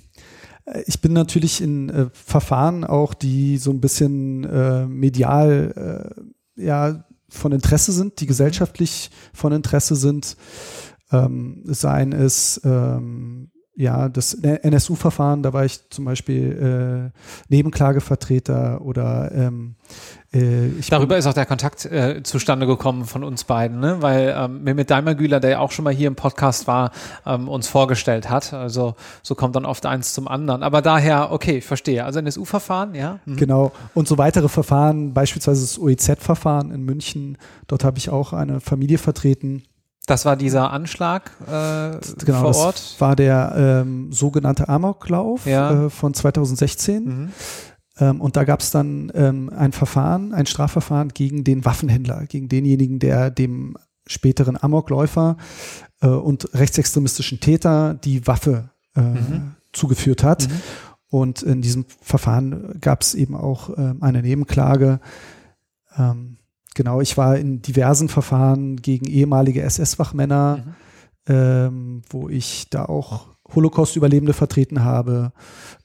ich 0.86 1.02
bin 1.02 1.12
natürlich 1.12 1.60
in 1.60 1.90
äh, 1.90 2.10
Verfahren 2.14 2.86
auch, 2.86 3.14
die 3.14 3.58
so 3.58 3.72
ein 3.72 3.82
bisschen 3.82 4.46
äh, 4.46 4.86
medial 4.86 6.14
äh, 6.56 6.64
ja 6.64 7.04
von 7.32 7.52
Interesse 7.52 7.92
sind, 7.92 8.20
die 8.20 8.26
gesellschaftlich 8.28 9.10
von 9.34 9.54
Interesse 9.54 9.96
sind, 9.96 10.36
ähm, 11.12 11.64
seien 11.66 12.12
es 12.14 12.62
ähm, 12.64 13.51
ja, 13.76 14.10
das 14.10 14.34
NSU-Verfahren, 14.34 15.44
da 15.44 15.54
war 15.54 15.64
ich 15.64 15.90
zum 15.90 16.06
Beispiel 16.06 17.12
äh, 17.14 17.20
Nebenklagevertreter 17.50 18.82
oder 18.82 19.32
ähm, 19.34 19.76
äh, 20.34 20.70
Darüber 20.90 21.18
ist 21.18 21.26
auch 21.26 21.34
der 21.34 21.46
Kontakt 21.46 21.86
äh, 21.86 22.22
zustande 22.24 22.68
gekommen 22.68 23.06
von 23.06 23.24
uns 23.24 23.46
beiden, 23.46 23.80
ne? 23.80 23.98
weil 24.02 24.36
ähm, 24.38 24.64
Mehmet 24.64 24.90
Daimagüler, 24.90 25.40
der 25.40 25.50
ja 25.52 25.60
auch 25.60 25.72
schon 25.72 25.84
mal 25.84 25.94
hier 25.94 26.08
im 26.08 26.16
Podcast 26.16 26.68
war, 26.68 26.92
ähm, 27.26 27.48
uns 27.48 27.70
vorgestellt 27.70 28.30
hat. 28.30 28.54
Also 28.54 28.96
so 29.24 29.36
kommt 29.36 29.56
dann 29.56 29.66
oft 29.66 29.86
eins 29.86 30.14
zum 30.14 30.28
anderen. 30.28 30.64
Aber 30.64 30.82
daher, 30.82 31.32
okay, 31.32 31.58
ich 31.58 31.66
verstehe. 31.66 32.04
Also 32.04 32.20
NSU-Verfahren, 32.20 32.94
ja. 32.94 33.20
Mhm. 33.26 33.38
Genau. 33.38 33.72
Und 33.94 34.08
so 34.08 34.18
weitere 34.18 34.50
Verfahren, 34.50 35.14
beispielsweise 35.14 35.62
das 35.62 35.80
OEZ-Verfahren 35.80 36.72
in 36.72 36.84
München, 36.84 37.38
dort 37.68 37.86
habe 37.86 37.98
ich 37.98 38.10
auch 38.10 38.34
eine 38.34 38.60
Familie 38.60 38.98
vertreten 38.98 39.64
das 40.08 40.26
war 40.26 40.36
dieser 40.36 40.72
Anschlag 40.72 41.32
äh, 41.42 41.98
genau, 42.26 42.52
vor 42.52 42.56
Ort? 42.56 42.76
Das 42.76 43.02
war 43.02 43.16
der 43.16 43.54
ähm, 43.56 44.12
sogenannte 44.12 44.68
Amoklauf 44.68 45.46
ja. 45.46 45.86
äh, 45.86 45.90
von 45.90 46.14
2016. 46.14 47.04
Mhm. 47.04 47.32
Ähm, 48.00 48.22
und 48.22 48.36
da 48.36 48.44
gab 48.44 48.62
es 48.62 48.72
dann 48.72 49.12
ähm, 49.14 49.52
ein 49.56 49.72
Verfahren, 49.72 50.34
ein 50.34 50.48
Strafverfahren 50.48 51.10
gegen 51.10 51.44
den 51.44 51.66
Waffenhändler, 51.66 52.26
gegen 52.26 52.50
denjenigen, 52.50 53.00
der 53.00 53.30
dem 53.30 53.78
späteren 54.08 54.62
Amokläufer 54.62 55.38
äh, 56.02 56.08
und 56.08 56.54
rechtsextremistischen 56.54 57.40
Täter 57.40 57.94
die 57.94 58.26
Waffe 58.26 58.72
äh, 58.96 59.02
mhm. 59.02 59.56
zugeführt 59.72 60.24
hat. 60.24 60.50
Mhm. 60.50 60.62
Und 61.10 61.44
in 61.44 61.62
diesem 61.62 61.86
Verfahren 62.02 62.78
gab 62.80 63.02
es 63.02 63.14
eben 63.14 63.36
auch 63.36 63.70
äh, 63.70 63.94
eine 64.00 64.22
Nebenklage. 64.22 65.00
Ähm, 65.98 66.38
Genau, 66.76 67.02
ich 67.02 67.18
war 67.18 67.38
in 67.38 67.62
diversen 67.62 68.10
Verfahren 68.10 68.78
gegen 68.78 69.06
ehemalige 69.06 69.62
SS-Wachmänner, 69.62 70.64
mhm. 70.66 71.34
ähm, 71.34 72.02
wo 72.10 72.30
ich 72.30 72.70
da 72.70 72.86
auch 72.86 73.32
Holocaust-Überlebende 73.54 74.34
vertreten 74.34 74.84
habe. 74.84 75.34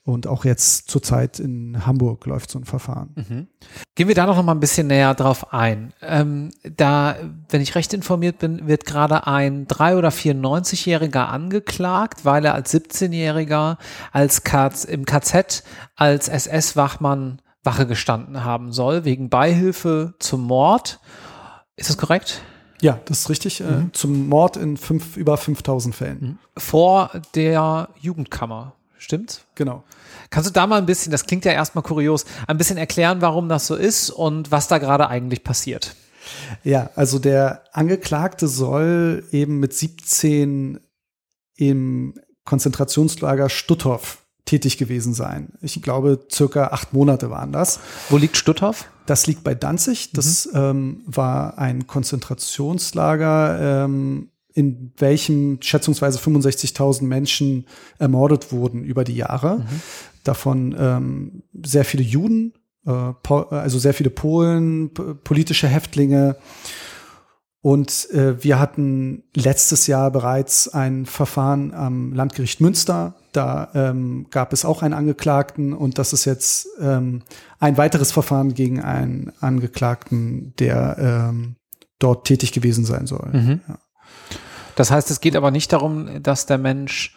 Und 0.05 0.29
auch 0.29 0.45
jetzt 0.45 0.89
zurzeit 0.89 1.41
in 1.41 1.85
Hamburg 1.85 2.27
läuft 2.27 2.51
so 2.53 2.61
ein 2.61 2.65
Verfahren. 2.65 3.11
Mhm. 3.17 3.49
Gehen 3.97 4.07
wir 4.07 4.15
da 4.15 4.27
noch 4.27 4.41
mal 4.41 4.53
ein 4.53 4.61
bisschen 4.61 4.87
näher 4.87 5.15
drauf 5.15 5.53
ein. 5.53 5.93
Ähm, 6.01 6.51
da, 6.77 7.17
wenn 7.49 7.61
ich 7.61 7.75
recht 7.75 7.93
informiert 7.93 8.39
bin, 8.39 8.69
wird 8.69 8.87
gerade 8.87 9.27
ein 9.27 9.67
3- 9.67 9.97
oder 9.97 10.11
94-Jähriger 10.11 11.25
angeklagt, 11.25 12.25
weil 12.25 12.45
er 12.45 12.55
als 12.55 12.73
17-Jähriger 12.73 13.79
als 14.13 14.45
KZ, 14.45 14.85
im 14.85 15.05
KZ 15.05 15.65
als 15.97 16.29
SS-Wachmann 16.29 17.43
Wache 17.67 17.87
gestanden 17.87 18.45
haben 18.45 18.73
soll, 18.73 19.05
wegen 19.05 19.29
Beihilfe 19.29 20.15
zum 20.19 20.43
Mord. 20.43 21.01
Ist 21.77 21.91
das 21.91 21.99
korrekt? 21.99 22.43
Ja, 22.81 23.01
das 23.07 23.21
ist 23.21 23.31
richtig. 23.31 23.61
Äh, 23.61 23.65
mhm. 23.65 23.93
zum 23.93 24.29
Mord 24.29 24.57
in 24.57 24.77
fünf, 24.77 25.17
über 25.17 25.37
5000 25.37 25.95
Fällen. 25.95 26.19
Mhm. 26.21 26.39
Vor 26.57 27.11
der 27.35 27.89
Jugendkammer. 28.01 28.75
Stimmt's? 28.99 29.43
Genau. 29.55 29.85
Kannst 30.31 30.49
du 30.49 30.53
da 30.53 30.67
mal 30.67 30.79
ein 30.79 30.87
bisschen, 30.87 31.13
das 31.13 31.27
klingt 31.27 31.45
ja 31.45 31.53
erstmal 31.53 31.85
kurios, 31.85 32.25
ein 32.47 32.57
bisschen 32.57 32.79
erklären, 32.79 33.21
warum 33.21 33.49
das 33.49 33.67
so 33.67 33.75
ist 33.75 34.11
und 34.11 34.51
was 34.51 34.69
da 34.69 34.79
gerade 34.79 35.09
eigentlich 35.09 35.45
passiert? 35.45 35.95
Ja, 36.65 36.91
also 36.97 37.19
der 37.19 37.65
Angeklagte 37.73 38.49
soll 38.49 39.25
eben 39.31 39.61
mit 39.61 39.75
17 39.75 40.81
im 41.57 42.15
Konzentrationslager 42.45 43.49
Stutthof 43.49 44.26
tätig 44.47 44.79
gewesen 44.79 45.13
sein. 45.13 45.49
Ich 45.61 45.83
glaube, 45.83 46.21
circa 46.33 46.69
acht 46.69 46.95
Monate 46.95 47.31
waren 47.31 47.53
das. 47.53 47.81
Wo 48.09 48.17
liegt 48.17 48.37
Stutthof? 48.37 48.87
Das 49.05 49.27
liegt 49.27 49.45
bei 49.45 49.55
Danzig. 49.55 50.13
Das 50.13 50.47
mhm. 50.47 50.59
ähm, 50.59 51.03
war 51.07 51.59
ein 51.59 51.87
Konzentrationslager, 51.87 53.85
ähm, 53.85 54.31
in 54.55 54.93
welchem 54.97 55.59
schätzungsweise 55.61 56.19
65.000 56.19 57.03
Menschen 57.05 57.67
ermordet 57.99 58.53
wurden 58.53 58.85
über 58.85 59.05
die 59.05 59.17
Jahre. 59.17 59.59
Mhm. 59.59 59.81
Davon 60.25 60.75
ähm, 60.79 61.43
sehr 61.63 61.85
viele 61.85 62.05
Juden, 62.05 62.55
äh, 62.87 63.13
also 63.51 63.79
sehr 63.79 63.95
viele 63.95 64.11
Polen, 64.11 64.95
politische 65.25 65.69
Häftlinge 65.69 66.37
und 67.67 68.09
äh, 68.13 68.45
wir 68.45 68.61
hatten 68.61 69.25
letztes 69.35 69.89
Jahr 69.89 70.13
bereits 70.13 70.69
ein 70.69 71.05
Verfahren 71.05 71.75
am 71.75 72.13
Landgericht 72.13 72.61
Münster. 72.61 73.17
Da 73.33 73.71
ähm, 73.75 74.29
gab 74.31 74.53
es 74.53 74.65
auch 74.65 74.85
einen 74.85 74.95
Angeklagten 74.95 75.73
und 75.73 75.99
das 75.99 76.13
ist 76.13 76.27
jetzt 76.27 76.69
ähm, 76.81 77.25
ein 77.59 77.77
weiteres 77.77 78.13
Verfahren 78.13 78.55
gegen 78.55 78.81
einen 78.81 79.33
Angeklagten, 79.41 80.55
der 80.61 80.97
ähm, 81.01 81.57
dort 81.99 82.25
tätig 82.29 82.53
gewesen 82.53 82.85
sein 82.85 83.09
soll. 83.09 83.31
Mhm. 83.33 83.61
Ja. 83.67 83.79
Das 84.77 84.93
heißt, 84.93 85.11
es 85.11 85.21
geht 85.21 85.35
aber 85.35 85.51
nicht 85.51 85.73
darum, 85.73 86.23
dass 86.23 86.47
der 86.47 86.59
Mensch 86.59 87.17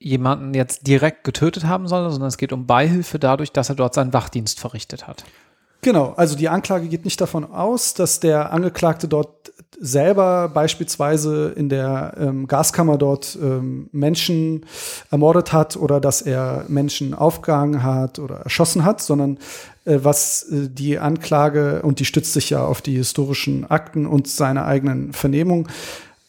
jemanden 0.00 0.54
jetzt 0.54 0.88
direkt 0.88 1.22
getötet 1.22 1.66
haben 1.66 1.86
soll, 1.86 2.10
sondern 2.10 2.30
es 2.30 2.36
geht 2.36 2.52
um 2.52 2.66
Beihilfe 2.66 3.20
dadurch, 3.20 3.52
dass 3.52 3.68
er 3.68 3.76
dort 3.76 3.94
seinen 3.94 4.12
Wachdienst 4.12 4.58
verrichtet 4.58 5.06
hat. 5.06 5.24
Genau, 5.84 6.14
also 6.16 6.34
die 6.34 6.48
Anklage 6.48 6.88
geht 6.88 7.04
nicht 7.04 7.20
davon 7.20 7.44
aus, 7.44 7.92
dass 7.92 8.18
der 8.18 8.54
Angeklagte 8.54 9.06
dort 9.06 9.52
selber 9.78 10.48
beispielsweise 10.48 11.52
in 11.54 11.68
der 11.68 12.14
ähm, 12.18 12.46
Gaskammer 12.46 12.96
dort 12.96 13.36
ähm, 13.38 13.90
Menschen 13.92 14.64
ermordet 15.10 15.52
hat 15.52 15.76
oder 15.76 16.00
dass 16.00 16.22
er 16.22 16.64
Menschen 16.68 17.12
aufgehangen 17.12 17.82
hat 17.82 18.18
oder 18.18 18.36
erschossen 18.36 18.86
hat, 18.86 19.02
sondern 19.02 19.36
äh, 19.84 19.98
was 20.02 20.44
äh, 20.44 20.70
die 20.70 20.98
Anklage, 20.98 21.82
und 21.82 22.00
die 22.00 22.06
stützt 22.06 22.32
sich 22.32 22.48
ja 22.48 22.64
auf 22.64 22.80
die 22.80 22.96
historischen 22.96 23.70
Akten 23.70 24.06
und 24.06 24.26
seine 24.26 24.64
eigenen 24.64 25.12
Vernehmungen, 25.12 25.68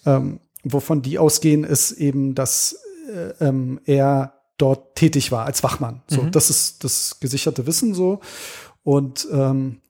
ähm, 0.05 0.41
wovon 0.65 1.01
die 1.01 1.17
ausgehen, 1.17 1.63
ist 1.63 1.93
eben, 1.93 2.35
dass 2.35 2.77
äh, 3.09 3.45
ähm, 3.45 3.79
er 3.85 4.33
dort 4.57 4.95
tätig 4.95 5.31
war 5.31 5.45
als 5.45 5.63
Wachmann. 5.63 6.01
So, 6.07 6.23
mhm. 6.23 6.31
das 6.31 6.49
ist 6.49 6.83
das 6.83 7.17
gesicherte 7.21 7.67
Wissen 7.67 7.93
so. 7.93 8.19
Und 8.85 9.27
ähm, 9.31 9.81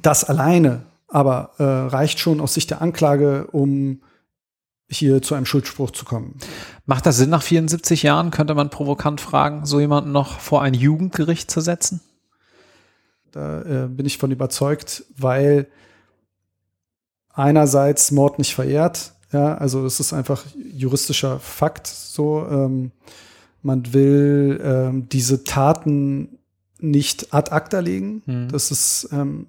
das 0.00 0.24
alleine 0.24 0.86
aber 1.08 1.50
äh, 1.58 1.64
reicht 1.64 2.20
schon 2.20 2.40
aus 2.40 2.54
Sicht 2.54 2.70
der 2.70 2.80
Anklage, 2.80 3.48
um 3.50 4.00
hier 4.88 5.20
zu 5.20 5.34
einem 5.34 5.44
Schuldspruch 5.44 5.90
zu 5.90 6.04
kommen. 6.04 6.38
Macht 6.86 7.04
das 7.04 7.16
Sinn, 7.16 7.30
nach 7.30 7.42
74 7.42 8.04
Jahren, 8.04 8.30
könnte 8.30 8.54
man 8.54 8.70
provokant 8.70 9.20
fragen, 9.20 9.66
so 9.66 9.80
jemanden 9.80 10.12
noch 10.12 10.38
vor 10.38 10.62
ein 10.62 10.72
Jugendgericht 10.72 11.50
zu 11.50 11.60
setzen? 11.60 12.00
Da 13.32 13.62
äh, 13.62 13.88
bin 13.88 14.06
ich 14.06 14.18
von 14.18 14.30
überzeugt, 14.30 15.04
weil 15.16 15.66
einerseits 17.34 18.12
Mord 18.12 18.38
nicht 18.38 18.54
verehrt, 18.54 19.12
ja, 19.32 19.56
also 19.56 19.84
es 19.84 20.00
ist 20.00 20.12
einfach 20.12 20.44
juristischer 20.72 21.38
Fakt 21.38 21.86
so, 21.86 22.46
ähm, 22.48 22.92
man 23.62 23.92
will 23.92 24.60
ähm, 24.62 25.08
diese 25.10 25.44
Taten 25.44 26.37
nicht 26.78 27.34
ad 27.34 27.50
acta 27.50 27.80
legen. 27.80 28.22
Mhm. 28.26 28.48
Das 28.50 28.70
ist 28.70 29.08
ähm, 29.12 29.46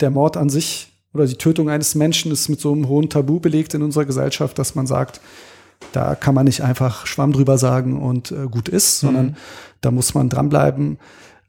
der 0.00 0.10
Mord 0.10 0.36
an 0.36 0.48
sich 0.48 0.92
oder 1.14 1.26
die 1.26 1.36
Tötung 1.36 1.68
eines 1.68 1.94
Menschen 1.94 2.32
ist 2.32 2.48
mit 2.48 2.60
so 2.60 2.72
einem 2.72 2.88
hohen 2.88 3.10
Tabu 3.10 3.40
belegt 3.40 3.74
in 3.74 3.82
unserer 3.82 4.06
Gesellschaft, 4.06 4.58
dass 4.58 4.74
man 4.74 4.86
sagt, 4.86 5.20
da 5.92 6.14
kann 6.14 6.34
man 6.34 6.46
nicht 6.46 6.62
einfach 6.62 7.06
Schwamm 7.06 7.32
drüber 7.32 7.58
sagen 7.58 8.00
und 8.00 8.30
äh, 8.30 8.46
gut 8.46 8.68
ist, 8.68 9.00
sondern 9.00 9.26
mhm. 9.26 9.36
da 9.80 9.90
muss 9.90 10.14
man 10.14 10.28
dranbleiben. 10.28 10.98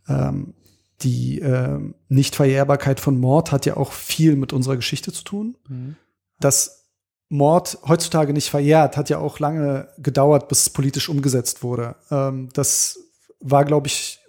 Ähm, 0.07 0.53
die 1.01 1.39
äh, 1.39 1.79
Nichtverjährbarkeit 2.09 2.99
von 2.99 3.19
Mord 3.19 3.51
hat 3.51 3.65
ja 3.65 3.77
auch 3.77 3.91
viel 3.91 4.35
mit 4.35 4.53
unserer 4.53 4.75
Geschichte 4.75 5.11
zu 5.11 5.23
tun. 5.23 5.57
Mhm. 5.67 5.95
Dass 6.39 6.89
Mord 7.29 7.79
heutzutage 7.87 8.33
nicht 8.33 8.49
verjährt, 8.49 8.97
hat 8.97 9.09
ja 9.09 9.17
auch 9.17 9.39
lange 9.39 9.87
gedauert, 9.97 10.47
bis 10.49 10.61
es 10.61 10.69
politisch 10.69 11.09
umgesetzt 11.09 11.63
wurde. 11.63 11.95
Ähm, 12.11 12.49
das 12.53 12.99
war, 13.39 13.65
glaube 13.65 13.87
ich, 13.87 14.19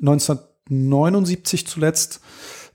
1979 0.70 1.66
zuletzt 1.66 2.20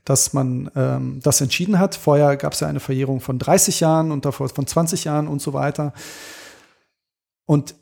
dass 0.04 0.32
man 0.32 0.70
ähm, 0.74 1.20
das 1.22 1.40
entschieden 1.40 1.78
hat. 1.78 1.94
Vorher 1.94 2.36
gab 2.36 2.54
es 2.54 2.60
ja 2.60 2.68
eine 2.68 2.80
Verjährung 2.80 3.20
von 3.20 3.38
30 3.38 3.80
Jahren 3.80 4.12
und 4.12 4.24
davor 4.24 4.48
von 4.48 4.66
20 4.66 5.04
Jahren 5.04 5.28
und 5.28 5.42
so 5.42 5.52
weiter. 5.52 5.92
Und 7.46 7.74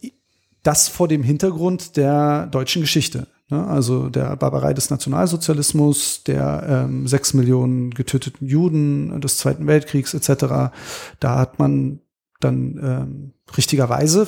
das 0.62 0.88
vor 0.88 1.08
dem 1.08 1.22
Hintergrund 1.22 1.96
der 1.96 2.46
deutschen 2.46 2.82
Geschichte. 2.82 3.28
Ne? 3.48 3.66
Also 3.66 4.10
der 4.10 4.36
Barbarei 4.36 4.74
des 4.74 4.90
Nationalsozialismus, 4.90 6.24
der 6.24 6.66
ähm, 6.68 7.06
sechs 7.06 7.34
Millionen 7.34 7.90
getöteten 7.90 8.46
Juden 8.46 9.20
des 9.20 9.38
Zweiten 9.38 9.66
Weltkriegs 9.66 10.12
etc. 10.14 10.72
Da 11.20 11.38
hat 11.38 11.58
man 11.58 12.00
dann 12.40 12.78
ähm, 12.82 13.32
richtigerweise 13.56 14.26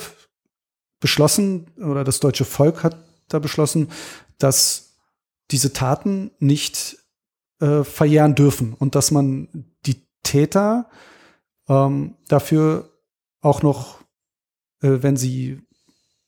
beschlossen, 0.99 1.67
oder 1.77 2.03
das 2.03 2.19
deutsche 2.19 2.45
Volk 2.45 2.83
hat 2.83 2.97
da 3.27 3.39
beschlossen, 3.39 3.89
dass 4.37 4.90
diese 5.51 5.73
Taten 5.73 6.31
nicht 6.39 6.97
äh, 7.59 7.83
verjähren 7.83 8.35
dürfen 8.35 8.73
und 8.73 8.95
dass 8.95 9.11
man 9.11 9.67
die 9.85 10.07
Täter 10.23 10.89
ähm, 11.67 12.15
dafür 12.27 12.89
auch 13.41 13.61
noch, 13.61 13.99
äh, 14.81 14.97
wenn 15.01 15.17
sie 15.17 15.61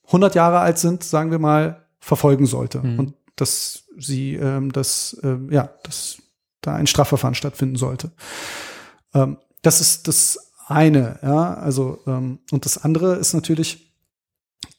100 0.08 0.36
Jahre 0.36 0.60
alt 0.60 0.78
sind, 0.78 1.04
sagen 1.04 1.32
wir 1.32 1.40
mal, 1.40 1.88
verfolgen 2.00 2.46
sollte 2.46 2.80
mhm. 2.80 3.00
und 3.00 3.14
dass 3.36 3.86
sie, 3.98 4.36
ähm, 4.36 4.72
dass, 4.72 5.14
äh, 5.24 5.38
ja, 5.50 5.70
dass 5.84 6.18
da 6.62 6.76
ein 6.76 6.88
Strafverfahren 6.88 7.36
stattfinden 7.36 7.76
sollte. 7.76 8.12
Ähm, 9.14 9.38
das 9.62 9.82
ist 9.82 10.08
das 10.08 10.52
eine, 10.68 11.20
ja, 11.22 11.54
also 11.56 12.00
ähm, 12.08 12.40
und 12.52 12.66
das 12.66 12.78
andere 12.78 13.16
ist 13.16 13.34
natürlich, 13.34 13.93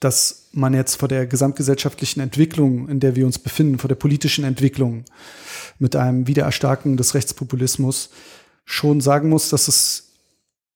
dass 0.00 0.48
man 0.52 0.74
jetzt 0.74 0.96
vor 0.96 1.08
der 1.08 1.26
gesamtgesellschaftlichen 1.26 2.20
Entwicklung, 2.20 2.88
in 2.88 3.00
der 3.00 3.16
wir 3.16 3.26
uns 3.26 3.38
befinden, 3.38 3.78
vor 3.78 3.88
der 3.88 3.94
politischen 3.94 4.44
Entwicklung 4.44 5.04
mit 5.78 5.96
einem 5.96 6.26
Wiedererstarken 6.26 6.96
des 6.96 7.14
Rechtspopulismus 7.14 8.10
schon 8.64 9.00
sagen 9.00 9.28
muss, 9.28 9.50
dass 9.50 9.68
es 9.68 10.12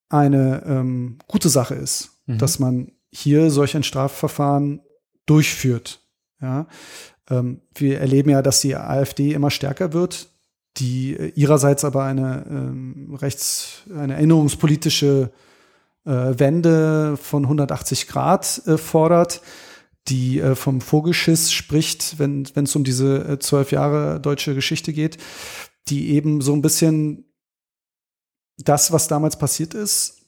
eine 0.09 0.63
ähm, 0.67 1.19
gute 1.27 1.49
Sache 1.49 1.75
ist, 1.75 2.11
mhm. 2.27 2.39
dass 2.39 2.59
man 2.59 2.93
hier 3.11 3.51
solch 3.51 3.77
ein 3.77 3.83
Strafverfahren 3.83 4.81
durchführt. 5.27 6.01
Ja, 6.41 6.67
ähm, 7.31 7.61
wir 7.75 8.01
erleben 8.01 8.31
ja, 8.31 8.43
dass 8.43 8.61
die 8.61 8.77
AfD 8.77 9.33
immer 9.33 9.51
stärker 9.51 9.93
wird, 9.93 10.31
die 10.77 11.15
ihrerseits 11.35 11.85
aber 11.85 12.05
eine 12.05 12.47
ähm, 12.49 13.15
rechts, 13.15 13.83
eine 13.95 14.15
erinnerungspolitische 14.15 15.31
Wende 16.39 17.17
von 17.17 17.45
180 17.45 18.09
Grad 18.09 18.63
äh, 18.67 18.79
fordert, 18.79 19.43
die 20.09 20.41
äh, 20.41 20.55
vom 20.55 20.81
Vogelschiss 20.81 21.53
spricht, 21.53 22.19
wenn 22.19 22.45
es 22.55 22.77
um 22.77 22.85
diese 22.85 23.29
äh, 23.29 23.39
zwölf 23.39 23.73
Jahre 23.73 24.21
deutsche 24.21 24.55
Geschichte 24.55 24.93
geht, 24.93 25.19
die 25.89 26.11
eben 26.11 26.41
so 26.41 26.53
ein 26.55 26.63
bisschen 26.63 27.25
das, 28.57 28.93
was 28.93 29.09
damals 29.09 29.39
passiert 29.39 29.75
ist, 29.75 30.23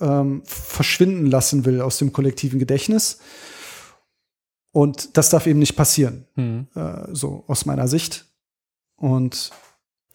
ähm, 0.00 0.42
verschwinden 0.44 1.26
lassen 1.26 1.64
will 1.64 1.80
aus 1.80 1.98
dem 1.98 2.12
kollektiven 2.12 2.58
Gedächtnis. 2.58 3.18
Und 4.70 5.16
das 5.16 5.30
darf 5.30 5.46
eben 5.46 5.58
nicht 5.58 5.76
passieren, 5.76 6.26
mhm. 6.36 6.68
äh, 6.74 7.08
so 7.12 7.44
aus 7.48 7.66
meiner 7.66 7.88
Sicht. 7.88 8.26
Und 8.96 9.50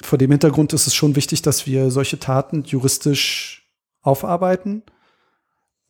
vor 0.01 0.17
dem 0.17 0.31
Hintergrund 0.31 0.73
ist 0.73 0.87
es 0.87 0.95
schon 0.95 1.15
wichtig, 1.15 1.41
dass 1.41 1.65
wir 1.65 1.91
solche 1.91 2.19
Taten 2.19 2.63
juristisch 2.63 3.62
aufarbeiten, 4.03 4.83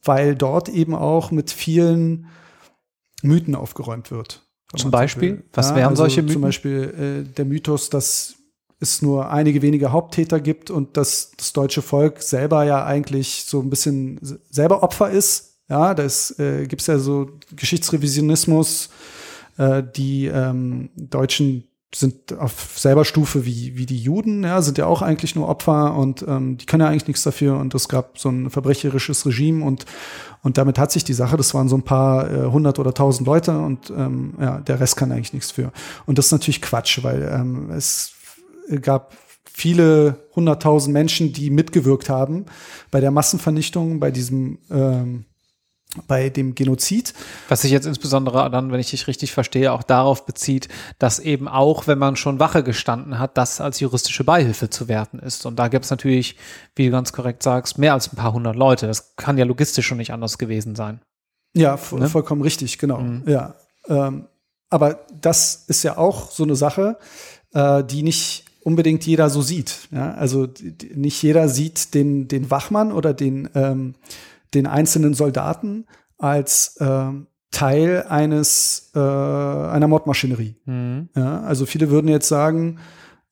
weil 0.04 0.36
dort 0.36 0.70
eben 0.70 0.96
auch 0.96 1.32
mit 1.32 1.52
vielen 1.52 2.28
Mythen 3.22 3.56
aufgeräumt 3.56 4.12
wird. 4.12 4.46
Zum 4.76 4.92
Beispiel? 4.92 5.44
Was 5.54 5.70
ja, 5.70 5.76
wären 5.76 5.90
also 5.90 6.04
solche 6.04 6.22
Mythen? 6.22 6.34
Zum 6.34 6.42
Beispiel 6.42 7.26
äh, 7.28 7.34
der 7.34 7.46
Mythos, 7.46 7.90
dass 7.90 8.36
es 8.80 9.02
nur 9.02 9.30
einige 9.30 9.62
wenige 9.62 9.92
Haupttäter 9.92 10.40
gibt 10.40 10.72
und 10.72 10.98
dass 10.98 11.32
das 11.38 11.54
deutsche 11.54 11.82
Volk 11.82 12.22
selber 12.22 12.64
ja 12.64 12.86
eigentlich 12.86 13.46
so 13.46 13.62
ein 13.62 13.70
bisschen 13.70 14.20
selber 14.50 14.84
Opfer 14.84 15.10
ist. 15.10 15.60
Ja, 15.70 15.94
das 15.94 16.38
äh, 16.40 16.66
gibt 16.66 16.82
es 16.82 16.88
ja 16.88 16.98
so 16.98 17.30
Geschichtsrevisionismus. 17.56 18.90
Äh, 19.58 19.84
die 19.96 20.26
ähm, 20.26 20.90
Deutschen 20.96 21.68
sind 21.96 22.38
auf 22.38 22.78
selber 22.78 23.06
Stufe 23.06 23.46
wie, 23.46 23.76
wie 23.76 23.86
die 23.86 23.98
Juden, 23.98 24.44
ja, 24.44 24.62
sind 24.62 24.78
ja 24.78 24.86
auch 24.86 25.02
eigentlich 25.02 25.36
nur 25.36 25.48
Opfer 25.48 25.96
und 25.96 26.26
ähm, 26.28 26.58
die 26.58 26.66
können 26.66 26.82
ja 26.82 26.90
eigentlich 26.90 27.08
nichts 27.08 27.24
dafür 27.24 27.58
und 27.58 27.74
es 27.76 27.88
gab 27.90 28.18
so 28.18 28.30
ein 28.30 28.50
verbrecherisches 28.50 29.26
Regime 29.26 29.64
und, 29.64 29.86
und 30.42 30.58
damit 30.58 30.80
hat 30.80 30.92
sich 30.92 31.04
die 31.04 31.14
Sache, 31.14 31.38
das 31.38 31.54
waren 31.54 31.70
so 31.70 31.78
ein 31.78 31.84
paar 31.84 32.30
äh, 32.32 32.46
hundert 32.52 32.80
oder 32.80 32.94
tausend 32.94 33.28
Leute 33.28 33.58
und 33.58 33.90
ähm, 33.92 34.34
ja, 34.40 34.60
der 34.60 34.80
Rest 34.80 34.98
kann 34.98 35.12
eigentlich 35.12 35.34
nichts 35.34 35.52
für. 35.52 35.72
Und 36.06 36.18
das 36.18 36.28
ist 36.28 36.32
natürlich 36.32 36.62
Quatsch, 36.62 37.04
weil 37.04 37.30
ähm, 37.32 37.70
es 37.72 38.14
gab 38.82 39.16
viele 39.54 40.18
hunderttausend 40.36 40.94
Menschen, 40.94 41.32
die 41.32 41.50
mitgewirkt 41.50 42.10
haben 42.10 42.46
bei 42.92 43.00
der 43.00 43.12
Massenvernichtung, 43.12 44.00
bei 44.00 44.12
diesem 44.12 44.58
ähm, 44.72 45.26
bei 46.08 46.30
dem 46.30 46.56
Genozid. 46.56 47.14
Was 47.50 47.62
sich 47.62 47.72
jetzt 47.72 47.86
insbesondere 47.86 48.50
dann, 48.50 48.72
wenn 48.72 48.80
ich 48.80 48.90
dich 48.90 49.08
richtig 49.08 49.32
verstehe, 49.32 49.72
auch 49.72 49.84
darauf 49.84 50.26
bezieht, 50.26 50.68
dass 51.00 51.20
eben 51.20 51.48
auch, 51.48 51.88
wenn 51.88 51.98
man 51.98 52.16
schon 52.16 52.40
Wache 52.40 52.64
gestanden 52.64 53.20
hat, 53.20 53.38
das 53.38 53.62
als 53.62 53.80
juristische 53.80 54.24
Beihilfe 54.24 54.70
zu 54.70 54.88
werten 54.88 55.20
ist. 55.20 55.46
Und 55.46 55.58
da 55.58 55.68
gibt 55.68 55.86
es 55.86 55.92
natürlich, 55.92 56.38
wie 56.76 56.86
du 56.86 56.92
ganz 56.92 57.14
korrekt 57.14 57.44
sagst, 57.44 57.78
mehr 57.78 57.94
als 57.94 58.12
ein 58.12 58.16
paar 58.16 58.34
hundert 58.34 58.56
Leute. 58.56 58.88
Das 58.88 59.16
kann 59.16 59.38
ja 59.38 59.46
logistisch 59.46 59.88
schon 59.88 59.98
nicht 59.98 60.14
anders 60.14 60.38
gewesen 60.38 60.76
sein. 60.76 61.02
Ja, 61.56 61.78
ne? 61.92 62.10
vollkommen 62.10 62.42
richtig, 62.42 62.80
genau. 62.80 63.00
Mhm. 63.00 63.24
Ja. 63.28 63.56
Ähm, 63.88 64.26
aber 64.70 65.06
das 65.22 65.66
ist 65.68 65.84
ja 65.84 65.98
auch 65.98 66.32
so 66.32 66.44
eine 66.44 66.56
Sache, 66.56 66.98
äh, 67.54 67.84
die 67.84 68.02
nicht 68.02 68.46
unbedingt 68.64 69.06
jeder 69.06 69.30
so 69.30 69.42
sieht. 69.42 69.88
Ja? 69.92 70.14
Also 70.14 70.48
nicht 70.96 71.22
jeder 71.22 71.50
sieht 71.50 71.94
den, 71.94 72.28
den 72.28 72.50
Wachmann 72.50 72.92
oder 72.92 73.14
den, 73.14 73.50
ähm, 73.54 73.96
den 74.54 74.68
einzelnen 74.68 75.14
Soldaten 75.14 75.86
als 76.18 76.78
ähm, 76.80 77.28
Teil 77.52 78.06
eines 78.10 78.92
äh, 78.96 79.00
einer 79.00 79.88
Mordmaschinerie. 79.88 80.56
Mhm. 80.66 81.10
Ja? 81.16 81.42
Also 81.42 81.66
viele 81.66 81.90
würden 81.90 82.08
jetzt 82.08 82.28
sagen, 82.28 82.80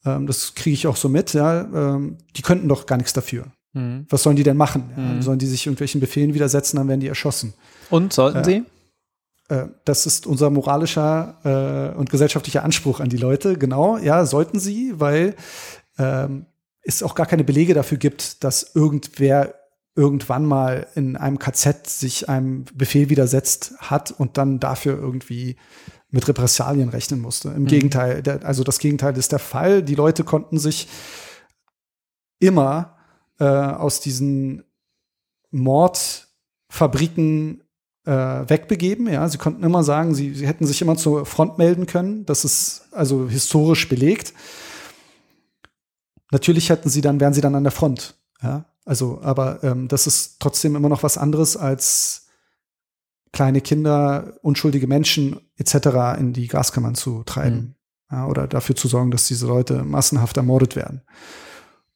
ähm, 0.05 0.27
das 0.27 0.55
kriege 0.55 0.73
ich 0.73 0.87
auch 0.87 0.95
so 0.95 1.09
mit, 1.09 1.33
ja, 1.33 1.61
ähm, 1.61 2.17
die 2.35 2.41
könnten 2.41 2.69
doch 2.69 2.85
gar 2.85 2.97
nichts 2.97 3.13
dafür. 3.13 3.45
Mhm. 3.73 4.05
Was 4.09 4.23
sollen 4.23 4.35
die 4.35 4.43
denn 4.43 4.57
machen? 4.57 4.91
Ja? 4.95 5.01
Mhm. 5.01 5.21
Sollen 5.21 5.39
die 5.39 5.47
sich 5.47 5.65
irgendwelchen 5.65 5.99
Befehlen 5.99 6.33
widersetzen, 6.33 6.77
dann 6.77 6.87
werden 6.87 6.99
die 6.99 7.07
erschossen. 7.07 7.53
Und 7.89 8.13
sollten 8.13 8.39
äh, 8.39 8.45
sie? 8.45 8.63
Äh, 9.49 9.67
das 9.85 10.05
ist 10.05 10.27
unser 10.27 10.49
moralischer 10.49 11.93
äh, 11.93 11.97
und 11.97 12.09
gesellschaftlicher 12.09 12.63
Anspruch 12.63 12.99
an 12.99 13.09
die 13.09 13.17
Leute. 13.17 13.57
Genau, 13.57 13.97
ja, 13.97 14.25
sollten 14.25 14.59
sie, 14.59 14.93
weil 14.97 15.35
ähm, 15.97 16.45
es 16.83 17.03
auch 17.03 17.15
gar 17.15 17.25
keine 17.25 17.43
Belege 17.43 17.73
dafür 17.73 17.97
gibt, 17.97 18.43
dass 18.43 18.75
irgendwer 18.75 19.55
irgendwann 19.95 20.45
mal 20.45 20.87
in 20.95 21.17
einem 21.17 21.39
KZ 21.39 21.87
sich 21.87 22.29
einem 22.29 22.65
Befehl 22.73 23.09
widersetzt 23.09 23.73
hat 23.79 24.11
und 24.11 24.37
dann 24.37 24.59
dafür 24.59 24.97
irgendwie 24.97 25.57
mit 26.09 26.27
Repressalien 26.27 26.89
rechnen 26.89 27.19
musste. 27.19 27.49
Im 27.49 27.63
mhm. 27.63 27.67
Gegenteil, 27.67 28.21
der, 28.21 28.45
also 28.45 28.63
das 28.63 28.79
Gegenteil 28.79 29.17
ist 29.17 29.31
der 29.31 29.39
Fall. 29.39 29.83
Die 29.83 29.95
Leute 29.95 30.23
konnten 30.23 30.59
sich 30.59 30.87
immer 32.39 32.97
äh, 33.39 33.45
aus 33.45 34.01
diesen 34.01 34.63
Mordfabriken 35.51 37.63
äh, 38.05 38.11
wegbegeben. 38.11 39.07
Ja, 39.07 39.27
sie 39.29 39.37
konnten 39.37 39.63
immer 39.63 39.83
sagen, 39.83 40.15
sie, 40.15 40.33
sie 40.33 40.47
hätten 40.47 40.65
sich 40.65 40.81
immer 40.81 40.97
zur 40.97 41.25
Front 41.25 41.57
melden 41.57 41.85
können. 41.85 42.25
Das 42.25 42.45
ist 42.45 42.87
also 42.91 43.29
historisch 43.29 43.87
belegt. 43.87 44.33
Natürlich 46.31 46.69
hätten 46.69 46.89
sie 46.89 47.01
dann, 47.01 47.19
wären 47.19 47.33
sie 47.33 47.41
dann 47.41 47.55
an 47.55 47.63
der 47.63 47.71
Front. 47.71 48.15
Ja, 48.41 48.65
also, 48.85 49.21
aber 49.21 49.63
ähm, 49.63 49.87
das 49.87 50.07
ist 50.07 50.39
trotzdem 50.39 50.75
immer 50.75 50.89
noch 50.89 51.03
was 51.03 51.17
anderes 51.17 51.55
als 51.55 52.27
kleine 53.31 53.61
Kinder, 53.61 54.33
unschuldige 54.41 54.87
Menschen 54.87 55.39
etc. 55.57 56.19
in 56.19 56.33
die 56.33 56.47
Gaskammern 56.47 56.95
zu 56.95 57.23
treiben. 57.23 57.55
Mhm. 57.55 57.75
Ja, 58.11 58.27
oder 58.27 58.45
dafür 58.47 58.75
zu 58.75 58.89
sorgen, 58.89 59.11
dass 59.11 59.27
diese 59.27 59.47
Leute 59.47 59.83
massenhaft 59.83 60.35
ermordet 60.35 60.75
werden. 60.75 61.01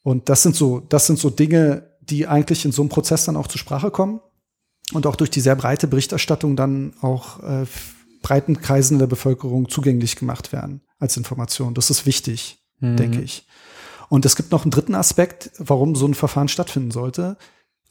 Und 0.01 0.29
das 0.29 0.43
sind 0.43 0.55
so, 0.55 0.79
das 0.79 1.07
sind 1.07 1.19
so 1.19 1.29
Dinge, 1.29 1.97
die 1.99 2.27
eigentlich 2.27 2.63
in 2.63 2.71
so 2.71 2.81
einem 2.81 2.89
Prozess 2.89 3.25
dann 3.25 3.35
auch 3.35 3.47
zur 3.47 3.59
Sprache 3.59 3.91
kommen 3.91 4.21
und 4.93 5.07
auch 5.07 5.17
durch 5.17 5.29
die 5.29 5.41
sehr 5.41 5.55
breite 5.55 5.87
Berichterstattung 5.87 6.55
dann 6.55 6.93
auch 7.01 7.43
äh, 7.43 7.65
breiten 8.21 8.61
Kreisen 8.61 8.97
der 8.97 9.07
Bevölkerung 9.07 9.67
zugänglich 9.67 10.15
gemacht 10.15 10.53
werden 10.53 10.81
als 10.99 11.17
Information. 11.17 11.73
Das 11.73 11.89
ist 11.89 12.05
wichtig, 12.05 12.63
mhm. 12.79 12.95
denke 12.95 13.21
ich. 13.21 13.45
Und 14.09 14.25
es 14.25 14.35
gibt 14.35 14.51
noch 14.51 14.63
einen 14.63 14.71
dritten 14.71 14.95
Aspekt, 14.95 15.51
warum 15.57 15.95
so 15.95 16.07
ein 16.07 16.13
Verfahren 16.13 16.47
stattfinden 16.47 16.91
sollte. 16.91 17.37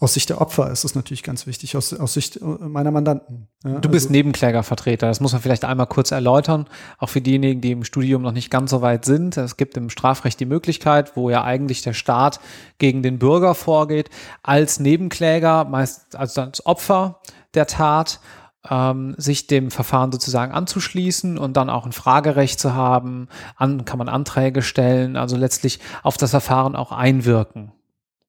Aus 0.00 0.14
Sicht 0.14 0.28
der 0.28 0.40
Opfer 0.40 0.70
ist 0.70 0.84
es 0.84 0.96
natürlich 0.96 1.22
ganz 1.22 1.46
wichtig, 1.46 1.76
aus, 1.76 1.94
aus 1.94 2.14
Sicht 2.14 2.36
äh, 2.36 2.44
meiner 2.44 2.90
Mandanten. 2.90 3.48
Ja, 3.64 3.78
du 3.78 3.88
bist 3.88 4.06
also, 4.06 4.12
Nebenklägervertreter, 4.12 5.06
das 5.06 5.20
muss 5.20 5.32
man 5.32 5.40
vielleicht 5.40 5.64
einmal 5.64 5.86
kurz 5.86 6.10
erläutern, 6.10 6.66
auch 6.98 7.08
für 7.08 7.20
diejenigen, 7.20 7.60
die 7.60 7.70
im 7.70 7.84
Studium 7.84 8.20
noch 8.20 8.32
nicht 8.32 8.50
ganz 8.50 8.72
so 8.72 8.82
weit 8.82 9.04
sind. 9.04 9.36
Es 9.36 9.56
gibt 9.56 9.76
im 9.76 9.90
Strafrecht 9.90 10.40
die 10.40 10.46
Möglichkeit, 10.46 11.16
wo 11.16 11.30
ja 11.30 11.44
eigentlich 11.44 11.82
der 11.82 11.92
Staat 11.92 12.40
gegen 12.78 13.04
den 13.04 13.20
Bürger 13.20 13.54
vorgeht, 13.54 14.10
als 14.42 14.80
Nebenkläger, 14.80 15.64
meist 15.64 16.16
also 16.16 16.40
als 16.40 16.66
Opfer 16.66 17.20
der 17.54 17.66
Tat 17.66 18.20
ähm, 18.68 19.14
sich 19.18 19.46
dem 19.46 19.70
Verfahren 19.70 20.12
sozusagen 20.12 20.52
anzuschließen 20.52 21.38
und 21.38 21.56
dann 21.56 21.70
auch 21.70 21.86
ein 21.86 21.92
Fragerecht 21.92 22.58
zu 22.58 22.74
haben, 22.74 23.28
an, 23.56 23.84
kann 23.84 23.98
man 23.98 24.08
Anträge 24.08 24.62
stellen, 24.62 25.16
also 25.16 25.36
letztlich 25.36 25.80
auf 26.02 26.16
das 26.16 26.30
Verfahren 26.30 26.76
auch 26.76 26.92
einwirken. 26.92 27.72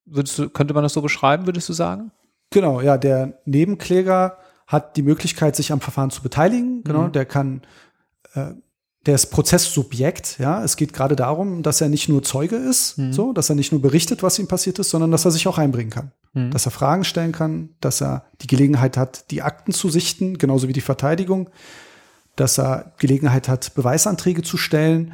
Würdest 0.06 0.38
du, 0.38 0.50
könnte 0.50 0.74
man 0.74 0.84
das 0.84 0.94
so 0.94 1.02
beschreiben, 1.02 1.46
würdest 1.46 1.70
du 1.70 1.74
sagen? 1.74 2.12
Genau, 2.52 2.82
ja, 2.82 2.98
der 2.98 3.40
Nebenkläger 3.46 4.38
hat 4.68 4.98
die 4.98 5.04
Möglichkeit, 5.04 5.56
sich 5.56 5.72
am 5.72 5.82
Verfahren 5.82 6.12
zu 6.12 6.22
beteiligen. 6.22 6.84
Genau, 6.84 7.04
mhm. 7.04 7.12
der 7.12 7.26
kann 7.26 7.62
äh, 8.34 8.54
der 9.06 9.16
ist 9.16 9.28
Prozesssubjekt, 9.28 10.40
ja. 10.40 10.64
Es 10.64 10.78
geht 10.78 10.94
gerade 10.94 11.16
darum, 11.16 11.62
dass 11.62 11.82
er 11.82 11.90
nicht 11.90 12.10
nur 12.10 12.24
Zeuge 12.24 12.56
ist, 12.56 12.98
mhm. 12.98 13.14
so, 13.14 13.34
dass 13.34 13.50
er 13.50 13.56
nicht 13.56 13.72
nur 13.72 13.82
berichtet, 13.82 14.24
was 14.24 14.40
ihm 14.40 14.48
passiert 14.48 14.80
ist, 14.80 14.90
sondern 14.90 15.12
dass 15.12 15.26
er 15.26 15.32
sich 15.32 15.48
auch 15.48 15.58
einbringen 15.58 15.92
kann. 15.92 16.12
Mhm. 16.36 16.52
Dass 16.52 16.66
er 16.66 16.72
Fragen 16.72 17.04
stellen 17.04 17.32
kann, 17.32 17.70
dass 17.82 18.02
er 18.02 18.26
die 18.42 18.48
Gelegenheit 18.48 18.98
hat, 18.98 19.32
die 19.32 19.42
Akten 19.42 19.72
zu 19.72 19.90
sichten, 19.90 20.38
genauso 20.38 20.68
wie 20.68 20.74
die 20.74 20.82
Verteidigung, 20.82 21.50
dass 22.36 22.60
er 22.60 22.94
Gelegenheit 23.00 23.48
hat, 23.48 23.74
Beweisanträge 23.74 24.44
zu 24.44 24.58
stellen 24.58 25.14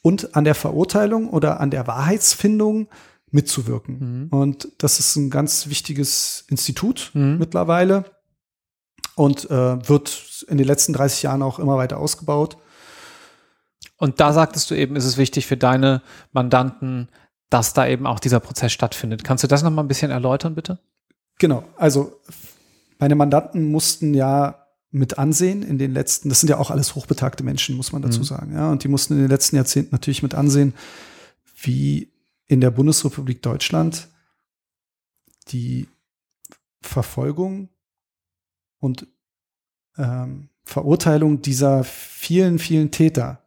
und 0.00 0.34
an 0.34 0.44
der 0.44 0.54
Verurteilung 0.54 1.28
oder 1.28 1.60
an 1.60 1.70
der 1.70 1.86
Wahrheitsfindung 1.86 2.88
mitzuwirken. 3.30 4.28
Mhm. 4.32 4.38
Und 4.38 4.68
das 4.78 4.98
ist 4.98 5.14
ein 5.16 5.30
ganz 5.30 5.68
wichtiges 5.68 6.44
Institut 6.48 7.10
mhm. 7.14 7.38
mittlerweile 7.38 8.04
und 9.14 9.50
äh, 9.50 9.88
wird 9.88 10.44
in 10.48 10.58
den 10.58 10.66
letzten 10.66 10.94
30 10.94 11.22
Jahren 11.22 11.42
auch 11.42 11.58
immer 11.58 11.76
weiter 11.76 11.98
ausgebaut. 11.98 12.56
Und 13.98 14.20
da 14.20 14.32
sagtest 14.32 14.70
du 14.70 14.74
eben, 14.74 14.96
ist 14.96 15.04
es 15.04 15.16
wichtig 15.16 15.46
für 15.46 15.56
deine 15.56 16.02
Mandanten, 16.32 17.08
dass 17.52 17.74
da 17.74 17.86
eben 17.86 18.06
auch 18.06 18.18
dieser 18.18 18.40
Prozess 18.40 18.72
stattfindet. 18.72 19.24
Kannst 19.24 19.44
du 19.44 19.48
das 19.48 19.62
noch 19.62 19.70
mal 19.70 19.82
ein 19.82 19.88
bisschen 19.88 20.10
erläutern, 20.10 20.54
bitte? 20.54 20.78
Genau. 21.38 21.64
Also 21.76 22.18
meine 22.98 23.14
Mandanten 23.14 23.70
mussten 23.70 24.14
ja 24.14 24.66
mit 24.90 25.18
ansehen 25.18 25.62
in 25.62 25.78
den 25.78 25.92
letzten, 25.92 26.28
das 26.28 26.40
sind 26.40 26.48
ja 26.48 26.58
auch 26.58 26.70
alles 26.70 26.94
hochbetagte 26.94 27.44
Menschen, 27.44 27.76
muss 27.76 27.92
man 27.92 28.02
dazu 28.02 28.20
Mhm. 28.20 28.24
sagen, 28.24 28.52
ja, 28.54 28.70
und 28.70 28.84
die 28.84 28.88
mussten 28.88 29.14
in 29.14 29.20
den 29.20 29.28
letzten 29.28 29.56
Jahrzehnten 29.56 29.90
natürlich 29.92 30.22
mit 30.22 30.34
ansehen, 30.34 30.74
wie 31.62 32.10
in 32.46 32.60
der 32.60 32.70
Bundesrepublik 32.70 33.42
Deutschland 33.42 34.08
die 35.48 35.88
Verfolgung 36.80 37.68
und 38.78 39.06
ähm, 39.98 40.48
Verurteilung 40.64 41.42
dieser 41.42 41.84
vielen, 41.84 42.58
vielen 42.58 42.90
Täter 42.90 43.42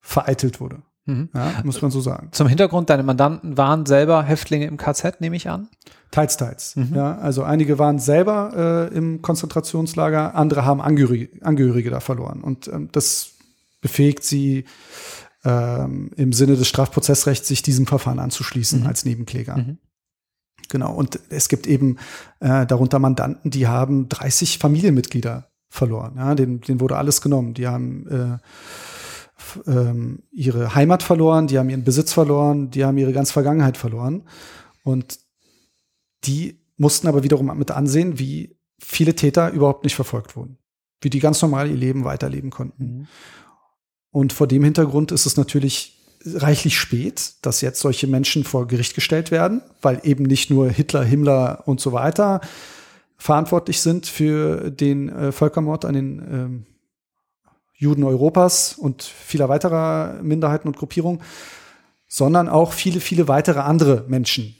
vereitelt 0.00 0.60
wurde. 0.60 0.82
Mhm. 1.06 1.30
Ja, 1.34 1.52
muss 1.64 1.80
man 1.82 1.90
so 1.90 2.00
sagen. 2.00 2.28
Zum 2.32 2.46
Hintergrund, 2.46 2.90
deine 2.90 3.02
Mandanten 3.02 3.56
waren 3.56 3.86
selber 3.86 4.22
Häftlinge 4.22 4.66
im 4.66 4.76
KZ, 4.76 5.20
nehme 5.20 5.36
ich 5.36 5.48
an. 5.48 5.68
Teils, 6.10 6.36
teils. 6.36 6.76
Mhm. 6.76 6.94
Ja, 6.94 7.18
also 7.18 7.42
einige 7.42 7.78
waren 7.78 7.98
selber 7.98 8.88
äh, 8.92 8.96
im 8.96 9.22
Konzentrationslager, 9.22 10.34
andere 10.34 10.64
haben 10.64 10.80
Angehörige, 10.80 11.44
Angehörige 11.44 11.90
da 11.90 12.00
verloren. 12.00 12.42
Und 12.42 12.68
ähm, 12.68 12.88
das 12.92 13.32
befähigt 13.80 14.24
sie 14.24 14.64
ähm, 15.44 16.10
im 16.16 16.32
Sinne 16.32 16.56
des 16.56 16.68
Strafprozessrechts, 16.68 17.48
sich 17.48 17.62
diesem 17.62 17.86
Verfahren 17.86 18.18
anzuschließen 18.18 18.80
Mhm. 18.80 18.86
als 18.86 19.04
Nebenkläger. 19.04 19.56
Mhm. 19.56 19.78
Genau. 20.68 20.92
Und 20.92 21.18
es 21.30 21.48
gibt 21.48 21.66
eben 21.66 21.96
äh, 22.40 22.66
darunter 22.66 22.98
Mandanten, 22.98 23.50
die 23.50 23.66
haben 23.66 24.08
30 24.08 24.58
Familienmitglieder 24.58 25.48
verloren. 25.70 26.14
Ja, 26.16 26.34
denen, 26.34 26.60
denen 26.60 26.80
wurde 26.80 26.96
alles 26.96 27.20
genommen. 27.20 27.54
Die 27.54 27.66
haben 27.66 28.06
äh, 28.08 28.38
ähm, 29.66 30.22
ihre 30.30 30.74
Heimat 30.74 31.02
verloren, 31.02 31.46
die 31.46 31.58
haben 31.58 31.70
ihren 31.70 31.84
Besitz 31.84 32.12
verloren, 32.12 32.70
die 32.70 32.84
haben 32.84 32.98
ihre 32.98 33.12
ganze 33.12 33.32
Vergangenheit 33.32 33.76
verloren. 33.76 34.24
Und 34.84 35.18
die 36.24 36.60
mussten 36.76 37.08
aber 37.08 37.22
wiederum 37.22 37.56
mit 37.58 37.70
ansehen, 37.70 38.18
wie 38.18 38.56
viele 38.78 39.14
Täter 39.14 39.50
überhaupt 39.50 39.84
nicht 39.84 39.94
verfolgt 39.94 40.36
wurden. 40.36 40.58
Wie 41.00 41.10
die 41.10 41.20
ganz 41.20 41.40
normal 41.42 41.70
ihr 41.70 41.76
Leben 41.76 42.04
weiterleben 42.04 42.50
konnten. 42.50 42.84
Mhm. 42.84 43.06
Und 44.10 44.32
vor 44.32 44.46
dem 44.46 44.64
Hintergrund 44.64 45.12
ist 45.12 45.26
es 45.26 45.36
natürlich 45.36 45.96
reichlich 46.24 46.78
spät, 46.78 47.34
dass 47.42 47.60
jetzt 47.60 47.80
solche 47.80 48.06
Menschen 48.06 48.44
vor 48.44 48.66
Gericht 48.66 48.94
gestellt 48.94 49.30
werden, 49.30 49.62
weil 49.80 50.00
eben 50.02 50.24
nicht 50.24 50.50
nur 50.50 50.68
Hitler, 50.68 51.04
Himmler 51.04 51.62
und 51.66 51.80
so 51.80 51.92
weiter 51.92 52.40
verantwortlich 53.16 53.80
sind 53.80 54.06
für 54.06 54.70
den 54.70 55.10
äh, 55.10 55.32
Völkermord 55.32 55.84
an 55.84 55.94
den 55.94 56.18
ähm, 56.18 56.66
Juden 57.80 58.04
Europas 58.04 58.74
und 58.74 59.02
vieler 59.02 59.48
weiterer 59.48 60.20
Minderheiten 60.22 60.68
und 60.68 60.76
Gruppierungen, 60.76 61.22
sondern 62.08 62.50
auch 62.50 62.74
viele, 62.74 63.00
viele 63.00 63.26
weitere 63.26 63.60
andere 63.60 64.04
Menschen, 64.06 64.54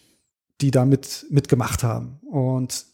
die 0.62 0.70
damit 0.70 1.26
mitgemacht 1.28 1.82
haben. 1.82 2.18
Und 2.22 2.86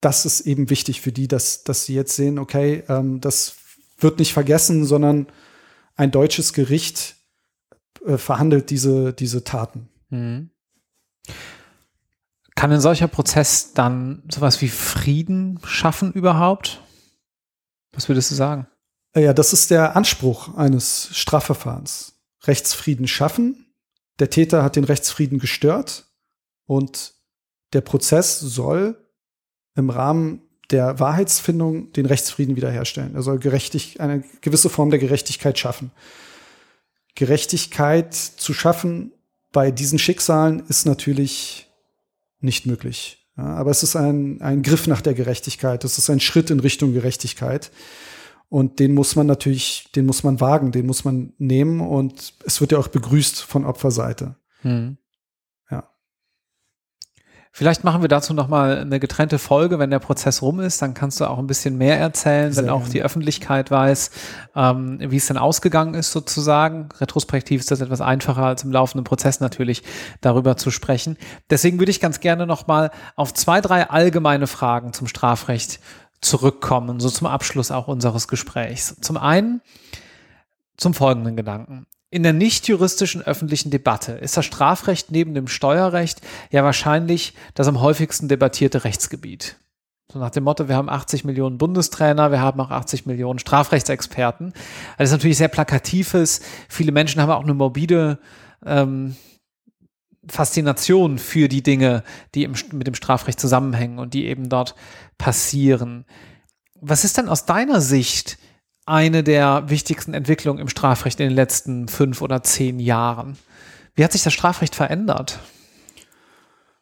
das 0.00 0.24
ist 0.24 0.40
eben 0.40 0.70
wichtig 0.70 1.02
für 1.02 1.12
die, 1.12 1.28
dass, 1.28 1.62
dass 1.62 1.84
sie 1.84 1.94
jetzt 1.94 2.16
sehen, 2.16 2.38
okay, 2.38 2.84
ähm, 2.88 3.20
das 3.20 3.56
wird 3.98 4.18
nicht 4.18 4.32
vergessen, 4.32 4.86
sondern 4.86 5.26
ein 5.94 6.10
deutsches 6.10 6.54
Gericht 6.54 7.16
äh, 8.06 8.16
verhandelt 8.16 8.70
diese, 8.70 9.12
diese 9.12 9.44
Taten. 9.44 9.90
Mhm. 10.08 10.48
Kann 12.54 12.72
ein 12.72 12.80
solcher 12.80 13.08
Prozess 13.08 13.74
dann 13.74 14.22
sowas 14.30 14.62
wie 14.62 14.68
Frieden 14.68 15.60
schaffen 15.64 16.14
überhaupt? 16.14 16.80
Was 17.92 18.08
würdest 18.08 18.30
du 18.30 18.36
sagen? 18.36 18.68
Äh, 19.14 19.24
Ja, 19.24 19.32
das 19.32 19.52
ist 19.52 19.70
der 19.70 19.96
Anspruch 19.96 20.56
eines 20.56 21.08
Strafverfahrens. 21.12 22.14
Rechtsfrieden 22.42 23.08
schaffen. 23.08 23.66
Der 24.18 24.30
Täter 24.30 24.62
hat 24.62 24.76
den 24.76 24.84
Rechtsfrieden 24.84 25.38
gestört 25.38 26.06
und 26.66 27.14
der 27.72 27.80
Prozess 27.80 28.38
soll 28.38 28.96
im 29.74 29.90
Rahmen 29.90 30.42
der 30.70 31.00
Wahrheitsfindung 31.00 31.92
den 31.92 32.06
Rechtsfrieden 32.06 32.56
wiederherstellen. 32.56 33.14
Er 33.14 33.22
soll 33.22 33.38
gerechtig, 33.38 34.00
eine 34.00 34.22
gewisse 34.40 34.70
Form 34.70 34.90
der 34.90 34.98
Gerechtigkeit 34.98 35.58
schaffen. 35.58 35.90
Gerechtigkeit 37.14 38.14
zu 38.14 38.54
schaffen 38.54 39.12
bei 39.52 39.70
diesen 39.70 39.98
Schicksalen 39.98 40.64
ist 40.68 40.84
natürlich 40.84 41.68
nicht 42.40 42.66
möglich. 42.66 43.26
Ja, 43.36 43.44
aber 43.54 43.70
es 43.70 43.82
ist 43.82 43.96
ein, 43.96 44.40
ein 44.42 44.62
Griff 44.62 44.86
nach 44.86 45.00
der 45.00 45.14
Gerechtigkeit. 45.14 45.84
Es 45.84 45.98
ist 45.98 46.10
ein 46.10 46.20
Schritt 46.20 46.50
in 46.50 46.60
Richtung 46.60 46.92
Gerechtigkeit. 46.92 47.70
Und 48.54 48.78
den 48.78 48.94
muss 48.94 49.16
man 49.16 49.26
natürlich, 49.26 49.88
den 49.96 50.06
muss 50.06 50.22
man 50.22 50.40
wagen, 50.40 50.70
den 50.70 50.86
muss 50.86 51.04
man 51.04 51.32
nehmen 51.38 51.80
und 51.80 52.34
es 52.46 52.60
wird 52.60 52.70
ja 52.70 52.78
auch 52.78 52.86
begrüßt 52.86 53.42
von 53.42 53.64
Opferseite. 53.64 54.36
Mhm. 54.62 54.96
Ja. 55.72 55.88
Vielleicht 57.50 57.82
machen 57.82 58.00
wir 58.00 58.08
dazu 58.08 58.32
nochmal 58.32 58.78
eine 58.78 59.00
getrennte 59.00 59.40
Folge, 59.40 59.80
wenn 59.80 59.90
der 59.90 59.98
Prozess 59.98 60.40
rum 60.40 60.60
ist. 60.60 60.80
Dann 60.80 60.94
kannst 60.94 61.20
du 61.20 61.28
auch 61.28 61.38
ein 61.38 61.48
bisschen 61.48 61.76
mehr 61.76 61.98
erzählen, 61.98 62.52
Sehr 62.52 62.62
wenn 62.62 62.70
auch 62.70 62.82
gerne. 62.82 62.92
die 62.92 63.02
Öffentlichkeit 63.02 63.72
weiß, 63.72 64.12
ähm, 64.54 64.98
wie 65.00 65.16
es 65.16 65.26
denn 65.26 65.36
ausgegangen 65.36 65.94
ist 65.94 66.12
sozusagen. 66.12 66.90
Retrospektiv 67.00 67.60
ist 67.60 67.72
das 67.72 67.80
etwas 67.80 68.00
einfacher 68.00 68.44
als 68.44 68.62
im 68.62 68.70
laufenden 68.70 69.02
Prozess 69.02 69.40
natürlich 69.40 69.82
darüber 70.20 70.56
zu 70.56 70.70
sprechen. 70.70 71.16
Deswegen 71.50 71.80
würde 71.80 71.90
ich 71.90 71.98
ganz 72.00 72.20
gerne 72.20 72.46
nochmal 72.46 72.92
auf 73.16 73.34
zwei, 73.34 73.60
drei 73.60 73.90
allgemeine 73.90 74.46
Fragen 74.46 74.92
zum 74.92 75.08
Strafrecht 75.08 75.80
zurückkommen, 76.24 77.00
so 77.00 77.10
zum 77.10 77.26
Abschluss 77.26 77.70
auch 77.70 77.88
unseres 77.88 78.28
Gesprächs. 78.28 78.96
Zum 79.00 79.16
einen 79.16 79.60
zum 80.76 80.94
folgenden 80.94 81.36
Gedanken. 81.36 81.86
In 82.10 82.22
der 82.22 82.32
nicht 82.32 82.68
juristischen 82.68 83.22
öffentlichen 83.22 83.70
Debatte 83.70 84.12
ist 84.12 84.36
das 84.36 84.44
Strafrecht 84.44 85.10
neben 85.10 85.34
dem 85.34 85.48
Steuerrecht 85.48 86.20
ja 86.50 86.62
wahrscheinlich 86.62 87.34
das 87.54 87.66
am 87.66 87.80
häufigsten 87.80 88.28
debattierte 88.28 88.84
Rechtsgebiet. 88.84 89.56
So 90.12 90.18
nach 90.18 90.30
dem 90.30 90.44
Motto, 90.44 90.68
wir 90.68 90.76
haben 90.76 90.88
80 90.88 91.24
Millionen 91.24 91.58
Bundestrainer, 91.58 92.30
wir 92.30 92.40
haben 92.40 92.60
auch 92.60 92.70
80 92.70 93.06
Millionen 93.06 93.38
Strafrechtsexperten. 93.38 94.52
Das 94.96 95.08
ist 95.08 95.12
natürlich 95.12 95.38
sehr 95.38 95.48
plakatives. 95.48 96.40
Viele 96.68 96.92
Menschen 96.92 97.20
haben 97.20 97.30
auch 97.30 97.42
eine 97.42 97.54
morbide 97.54 98.18
ähm, 98.64 99.16
Faszination 100.28 101.18
für 101.18 101.48
die 101.48 101.62
Dinge, 101.62 102.02
die 102.34 102.44
im, 102.44 102.54
mit 102.72 102.86
dem 102.86 102.94
Strafrecht 102.94 103.40
zusammenhängen 103.40 103.98
und 103.98 104.14
die 104.14 104.26
eben 104.26 104.48
dort 104.48 104.74
passieren. 105.18 106.04
Was 106.80 107.04
ist 107.04 107.18
denn 107.18 107.28
aus 107.28 107.46
deiner 107.46 107.80
Sicht 107.80 108.38
eine 108.86 109.22
der 109.22 109.70
wichtigsten 109.70 110.14
Entwicklungen 110.14 110.60
im 110.60 110.68
Strafrecht 110.68 111.20
in 111.20 111.28
den 111.28 111.36
letzten 111.36 111.88
fünf 111.88 112.20
oder 112.22 112.42
zehn 112.42 112.78
Jahren? 112.78 113.36
Wie 113.94 114.04
hat 114.04 114.12
sich 114.12 114.22
das 114.22 114.32
Strafrecht 114.32 114.74
verändert? 114.74 115.40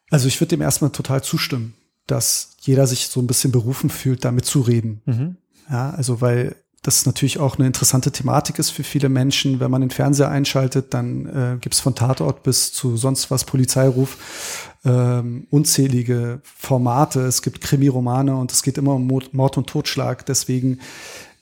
Also 0.09 0.27
ich 0.27 0.39
würde 0.39 0.49
dem 0.49 0.61
erstmal 0.61 0.91
total 0.91 1.23
zustimmen, 1.23 1.73
dass 2.07 2.57
jeder 2.61 2.87
sich 2.87 3.07
so 3.07 3.19
ein 3.19 3.27
bisschen 3.27 3.51
berufen 3.51 3.89
fühlt, 3.89 4.25
da 4.25 4.31
mitzureden. 4.31 5.01
Mhm. 5.05 5.37
Ja, 5.69 5.91
also 5.91 6.21
weil 6.21 6.55
das 6.83 7.05
natürlich 7.05 7.39
auch 7.39 7.57
eine 7.57 7.65
interessante 7.65 8.11
Thematik 8.11 8.59
ist 8.59 8.69
für 8.69 8.83
viele 8.83 9.07
Menschen. 9.07 9.59
Wenn 9.61 9.71
man 9.71 9.81
den 9.81 9.89
Fernseher 9.89 10.29
einschaltet, 10.29 10.93
dann 10.93 11.25
äh, 11.25 11.57
gibt 11.59 11.75
es 11.75 11.81
von 11.81 11.95
Tatort 11.95 12.43
bis 12.43 12.73
zu 12.73 12.97
sonst 12.97 13.31
was 13.31 13.45
Polizeiruf 13.45 14.69
ähm, 14.83 15.47
unzählige 15.49 16.41
Formate. 16.43 17.21
Es 17.21 17.41
gibt 17.41 17.61
Krimiromane 17.61 18.35
und 18.35 18.51
es 18.51 18.63
geht 18.63 18.77
immer 18.77 18.95
um 18.95 19.07
Mord 19.07 19.57
und 19.57 19.67
Totschlag. 19.67 20.25
Deswegen 20.25 20.79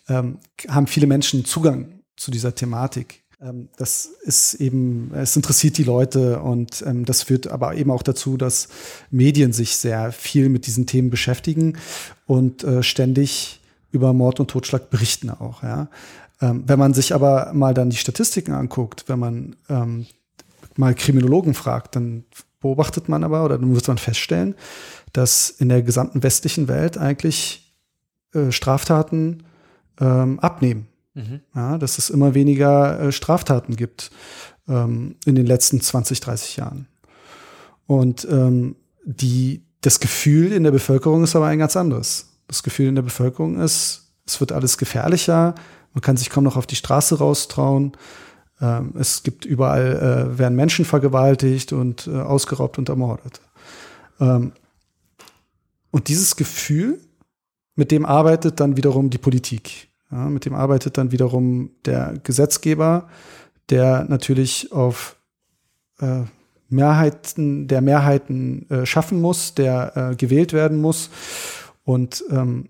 ähm, 0.08 0.38
haben 0.68 0.86
viele 0.86 1.08
Menschen 1.08 1.44
Zugang 1.44 2.02
zu 2.16 2.30
dieser 2.30 2.54
Thematik. 2.54 3.24
Ähm, 3.42 3.70
das 3.78 4.12
ist 4.22 4.54
eben, 4.56 5.12
es 5.16 5.36
interessiert 5.36 5.78
die 5.80 5.84
Leute 5.84 6.40
und 6.42 6.84
ähm, 6.86 7.06
das 7.06 7.24
führt 7.24 7.48
aber 7.48 7.76
eben 7.76 7.90
auch 7.90 8.04
dazu, 8.04 8.38
dass 8.38 8.68
Medien 9.10 9.54
sich 9.54 9.76
sehr 9.78 10.12
viel 10.12 10.50
mit 10.50 10.68
diesen 10.68 10.86
Themen 10.86 11.10
beschäftigen 11.10 11.78
und 12.28 12.64
äh, 12.64 12.84
ständig 12.84 13.61
über 13.92 14.14
Mord 14.14 14.40
und 14.40 14.50
Totschlag 14.50 14.90
berichten 14.90 15.30
auch. 15.30 15.64
Ja. 15.64 15.90
Ähm, 16.42 16.64
wenn 16.66 16.80
man 16.80 16.94
sich 16.94 17.14
aber 17.14 17.52
mal 17.54 17.74
dann 17.74 17.90
die 17.90 17.98
Statistiken 17.98 18.54
anguckt, 18.54 19.06
wenn 19.08 19.20
man 19.20 19.56
ähm, 19.70 20.06
mal 20.76 20.96
Kriminologen 20.96 21.54
fragt, 21.54 21.96
dann 21.96 22.26
beobachtet 22.60 23.10
man 23.10 23.24
aber 23.24 23.44
oder 23.44 23.58
dann 23.58 23.74
wird 23.74 23.88
man 23.88 23.98
feststellen, 23.98 24.56
dass 25.14 25.50
in 25.50 25.70
der 25.70 25.82
gesamten 25.82 26.24
westlichen 26.24 26.68
Welt 26.68 26.98
eigentlich 26.98 27.76
äh, 28.34 28.52
Straftaten 28.52 29.44
ähm, 30.00 30.40
abnehmen. 30.40 30.88
Mhm. 31.14 31.42
Ja, 31.54 31.78
dass 31.78 31.98
es 31.98 32.10
immer 32.10 32.34
weniger 32.34 33.00
äh, 33.00 33.12
Straftaten 33.12 33.76
gibt 33.76 34.12
ähm, 34.68 35.16
in 35.26 35.36
den 35.36 35.46
letzten 35.46 35.82
20, 35.82 36.22
30 36.22 36.58
Jahren. 36.58 36.88
Und 37.86 38.26
ähm, 38.30 38.78
die, 39.04 39.66
das 39.82 40.00
Gefühl 40.00 40.54
in 40.54 40.64
der 40.64 40.72
Bevölkerung 40.72 41.24
ist 41.24 41.36
aber 41.36 41.48
ein 41.48 41.60
ganz 41.60 41.76
anderes. 41.76 42.31
Das 42.52 42.64
Gefühl 42.64 42.90
in 42.90 42.96
der 42.96 43.02
Bevölkerung 43.02 43.62
ist, 43.62 44.12
es 44.26 44.42
wird 44.42 44.52
alles 44.52 44.78
gefährlicher, 44.78 45.56
man 45.94 46.02
kann 46.02 46.18
sich 46.18 46.30
kaum 46.30 46.44
noch 46.44 46.58
auf 46.58 46.68
die 46.68 46.76
Straße 46.76 47.18
raustrauen. 47.18 47.94
Ähm, 48.60 48.94
es 49.00 49.24
gibt 49.24 49.46
überall, 49.46 50.34
äh, 50.34 50.38
werden 50.38 50.58
Menschen 50.58 50.84
vergewaltigt 50.84 51.72
und 51.72 52.08
äh, 52.08 52.20
ausgeraubt 52.20 52.78
und 52.78 52.90
ermordet. 52.90 53.40
Ähm, 54.20 54.52
und 55.92 56.10
dieses 56.10 56.36
Gefühl, 56.36 57.00
mit 57.76 57.90
dem 57.90 58.06
arbeitet 58.06 58.60
dann 58.60 58.76
wiederum 58.76 59.10
die 59.10 59.18
Politik. 59.18 59.88
Mit 60.10 60.44
dem 60.44 60.56
arbeitet 60.56 60.98
dann 60.98 61.14
wiederum 61.14 61.72
der 61.86 62.16
Gesetzgeber, 62.22 63.08
der 63.70 64.04
natürlich 64.10 64.74
auf 64.74 65.16
äh, 66.00 66.24
Mehrheiten, 66.68 67.70
der 67.70 67.80
Mehrheiten 67.80 68.70
äh, 68.70 68.86
schaffen 68.86 69.22
muss, 69.22 69.56
der 69.56 70.12
äh, 70.12 70.16
gewählt 70.18 70.52
werden 70.52 70.82
muss. 70.82 71.10
Und 71.84 72.24
ähm, 72.30 72.70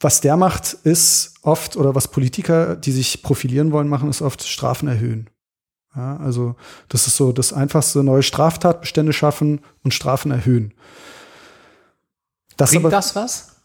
was 0.00 0.20
der 0.20 0.36
macht, 0.36 0.74
ist 0.84 1.34
oft, 1.42 1.76
oder 1.76 1.94
was 1.94 2.08
Politiker, 2.08 2.76
die 2.76 2.92
sich 2.92 3.22
profilieren 3.22 3.72
wollen, 3.72 3.88
machen, 3.88 4.10
ist 4.10 4.22
oft 4.22 4.46
Strafen 4.46 4.88
erhöhen. 4.88 5.30
Ja, 5.94 6.18
also 6.18 6.56
das 6.88 7.06
ist 7.06 7.16
so 7.16 7.32
das 7.32 7.52
einfachste, 7.54 8.04
neue 8.04 8.22
Straftatbestände 8.22 9.14
schaffen 9.14 9.60
und 9.82 9.94
Strafen 9.94 10.30
erhöhen. 10.30 10.74
Das 12.58 12.70
Bringt 12.70 12.84
aber, 12.84 12.90
das 12.90 13.16
was? 13.16 13.56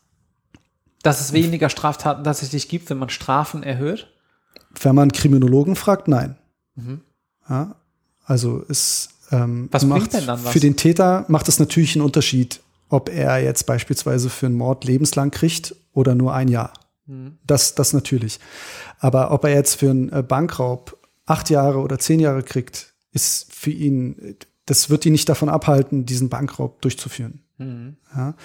Dass 1.04 1.20
es 1.20 1.34
weniger 1.34 1.70
Straftaten 1.70 2.24
tatsächlich 2.24 2.70
gibt, 2.70 2.90
wenn 2.90 3.00
man 3.00 3.10
Strafen 3.10 3.64
erhöht? 3.64 4.08
Wenn 4.82 4.96
man 4.96 5.12
Kriminologen 5.12 5.76
fragt, 5.76 6.08
nein. 6.08 6.38
Mhm. 6.76 7.02
Ja, 7.50 7.76
also 8.26 8.60
ist 8.60 9.10
ähm, 9.32 9.68
was 9.72 9.86
macht, 9.86 10.14
denn 10.14 10.26
dann 10.26 10.44
was? 10.44 10.52
Für 10.52 10.60
den 10.60 10.78
Täter 10.78 11.26
macht 11.28 11.48
es 11.48 11.60
natürlich 11.60 11.96
einen 11.96 12.06
Unterschied, 12.06 12.62
ob 12.92 13.10
er 13.10 13.40
jetzt 13.40 13.66
beispielsweise 13.66 14.30
für 14.30 14.46
einen 14.46 14.56
Mord 14.56 14.84
lebenslang 14.84 15.32
kriegt 15.32 15.76
oder 15.94 16.14
nur 16.14 16.34
ein 16.34 16.50
Jahr. 16.50 16.74
Mhm. 17.08 17.38
Das, 17.46 17.74
das 17.74 17.94
natürlich. 17.94 18.40
Aber 19.00 19.32
ob 19.32 19.46
er 19.46 19.54
jetzt 19.54 19.76
für 19.76 19.90
einen 19.90 20.10
äh, 20.10 20.22
Bankraub 20.22 20.98
acht 21.26 21.50
Jahre 21.50 21.80
oder 21.80 22.00
zehn 22.00 22.20
Jahre 22.20 22.44
kriegt, 22.44 22.94
ist 23.12 23.52
für 23.54 23.72
ihn, 23.72 24.36
das 24.66 24.90
wird 24.90 25.06
ihn 25.06 25.14
nicht 25.14 25.30
davon 25.30 25.50
abhalten, 25.50 26.06
diesen 26.06 26.30
Bankraub 26.30 26.82
durchzuführen. 26.82 27.42
Mhm. 27.58 27.96
Ja. 28.16 28.36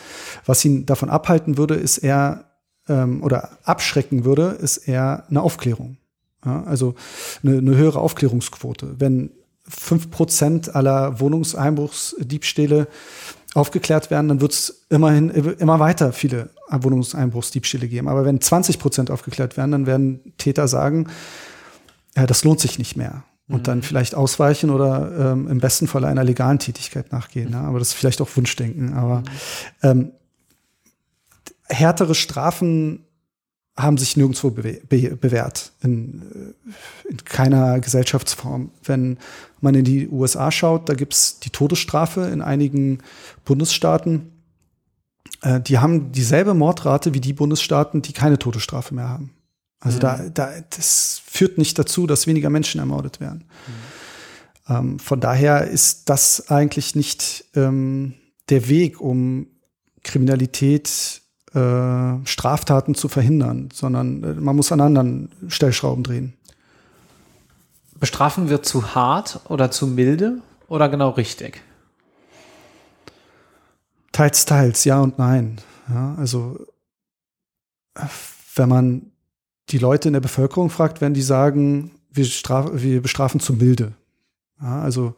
Was 0.45 0.65
ihn 0.65 0.87
davon 0.87 1.11
abhalten 1.11 1.59
würde, 1.59 1.75
ist 1.75 1.99
eher, 1.99 2.45
ähm, 2.89 3.23
oder 3.25 3.59
abschrecken 3.65 4.25
würde, 4.25 4.57
ist 4.61 4.79
eher 4.79 5.25
eine 5.29 5.43
Aufklärung. 5.43 5.99
Ja, 6.45 6.63
also 6.63 6.95
eine, 7.43 7.59
eine 7.59 7.77
höhere 7.77 7.99
Aufklärungsquote. 7.99 9.01
Wenn 9.01 9.31
fünf 9.69 10.11
Prozent 10.13 10.77
aller 10.77 11.19
Wohnungseinbruchsdiebstähle 11.19 12.87
aufgeklärt 13.57 14.11
werden, 14.11 14.29
dann 14.29 14.41
wird 14.41 14.53
es 14.53 14.87
immerhin 14.91 15.31
immer 15.31 15.81
weiter 15.81 16.13
viele 16.13 16.51
Wohnungseinbruchsdiebstähle 16.71 17.89
geben. 17.89 18.09
Aber 18.09 18.25
wenn 18.25 18.41
20 18.41 18.79
Prozent 18.79 19.11
aufgeklärt 19.11 19.57
werden, 19.57 19.73
dann 19.73 19.87
werden 19.87 20.35
Täter 20.37 20.69
sagen, 20.69 21.09
ja, 22.17 22.27
das 22.27 22.45
lohnt 22.45 22.61
sich 22.61 22.79
nicht 22.79 22.97
mehr. 22.97 23.25
Und 23.49 23.61
mhm. 23.61 23.65
dann 23.65 23.83
vielleicht 23.83 24.15
ausweichen 24.15 24.71
oder 24.71 25.33
ähm, 25.33 25.49
im 25.49 25.59
besten 25.59 25.87
Fall 25.87 26.05
einer 26.05 26.25
legalen 26.25 26.59
Tätigkeit 26.59 27.13
nachgehen. 27.13 27.49
Mhm. 27.49 27.55
Ja? 27.55 27.61
Aber 27.63 27.79
das 27.79 27.89
ist 27.89 27.95
vielleicht 27.95 28.21
auch 28.21 28.29
Wunschdenken. 28.37 28.93
Aber 28.95 29.21
mhm. 29.21 29.25
ähm, 29.83 30.13
härtere 31.69 32.15
Strafen 32.15 33.05
haben 33.77 33.99
sich 33.99 34.17
nirgendwo 34.17 34.51
be 34.51 34.81
be 34.89 35.17
bewährt, 35.17 35.73
in, 35.83 36.55
äh, 37.07 37.11
in, 37.11 37.25
keiner 37.25 37.79
Gesellschaftsform. 37.81 38.71
Wenn 38.83 39.19
man 39.61 39.75
in 39.75 39.85
die 39.85 40.09
USA 40.09 40.51
schaut, 40.51 40.89
da 40.89 40.95
gibt's 40.95 41.41
die 41.41 41.51
Todesstrafe 41.51 42.23
in 42.23 42.43
einigen 42.43 42.99
Bundesstaaten. 43.45 44.33
Äh, 45.43 45.61
die 45.61 45.79
haben 45.79 46.13
dieselbe 46.13 46.55
Mordrate 46.55 47.15
wie 47.15 47.21
die 47.21 47.33
Bundesstaaten, 47.33 48.03
die 48.03 48.13
keine 48.13 48.39
Todesstrafe 48.39 48.95
mehr 48.95 49.09
haben. 49.09 49.33
Also 49.81 49.99
mhm. 49.99 50.01
da, 50.01 50.29
da, 50.29 50.51
das 50.71 51.23
führt 51.25 51.59
nicht 51.59 51.79
dazu, 51.79 52.07
dass 52.07 52.27
weniger 52.27 52.51
Menschen 52.51 52.81
ermordet 52.81 53.21
werden. 53.21 53.45
Mhm. 53.67 54.75
Ähm, 54.75 54.99
von 54.99 55.21
daher 55.21 55.69
ist 55.69 56.09
das 56.09 56.51
eigentlich 56.51 56.95
nicht 56.95 57.45
ähm, 57.55 58.15
der 58.49 58.69
Weg, 58.69 59.01
um 59.01 59.49
Kriminalität 60.03 61.23
äh, 61.55 62.27
Straftaten 62.27 62.95
zu 62.95 63.09
verhindern, 63.09 63.69
sondern 63.73 64.23
äh, 64.23 64.35
man 64.35 64.57
muss 64.57 64.73
an 64.73 64.81
anderen 64.81 65.31
Stellschrauben 65.49 66.05
drehen. 66.05 66.35
Bestrafen 67.99 68.51
wir 68.51 68.63
zu 68.63 68.95
hart 68.95 69.41
oder 69.49 69.71
zu 69.71 69.87
milde 69.87 70.43
oder 70.69 70.89
genau 70.89 71.11
richtig? 71.11 71.63
Teils, 74.13 74.45
teils, 74.45 74.85
ja 74.85 75.01
und 75.01 75.19
nein. 75.19 75.61
Ja, 75.89 76.15
also 76.17 76.59
wenn 78.55 78.69
man 78.69 79.13
die 79.69 79.79
Leute 79.79 80.09
in 80.09 80.15
der 80.15 80.21
Bevölkerung 80.21 80.71
fragt, 80.71 81.01
werden 81.01 81.15
die 81.15 81.23
sagen, 81.23 81.91
wir, 82.11 82.25
straf, 82.25 82.71
wir 82.73 83.03
bestrafen 83.03 83.41
zu 83.41 83.53
milde. 83.53 83.93
Ja, 84.61 84.81
also 84.81 85.15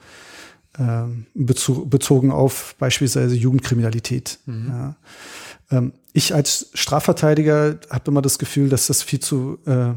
ähm, 0.78 1.26
bezogen 1.34 2.30
auf 2.30 2.74
beispielsweise 2.78 3.34
Jugendkriminalität. 3.34 4.38
Mhm. 4.46 4.68
Ja. 4.68 4.96
Ähm, 5.70 5.92
ich 6.12 6.34
als 6.34 6.70
Strafverteidiger 6.74 7.78
habe 7.90 8.10
immer 8.10 8.22
das 8.22 8.38
Gefühl, 8.38 8.68
dass 8.68 8.86
das 8.86 9.02
viel 9.02 9.20
zu 9.20 9.58
äh, 9.66 9.92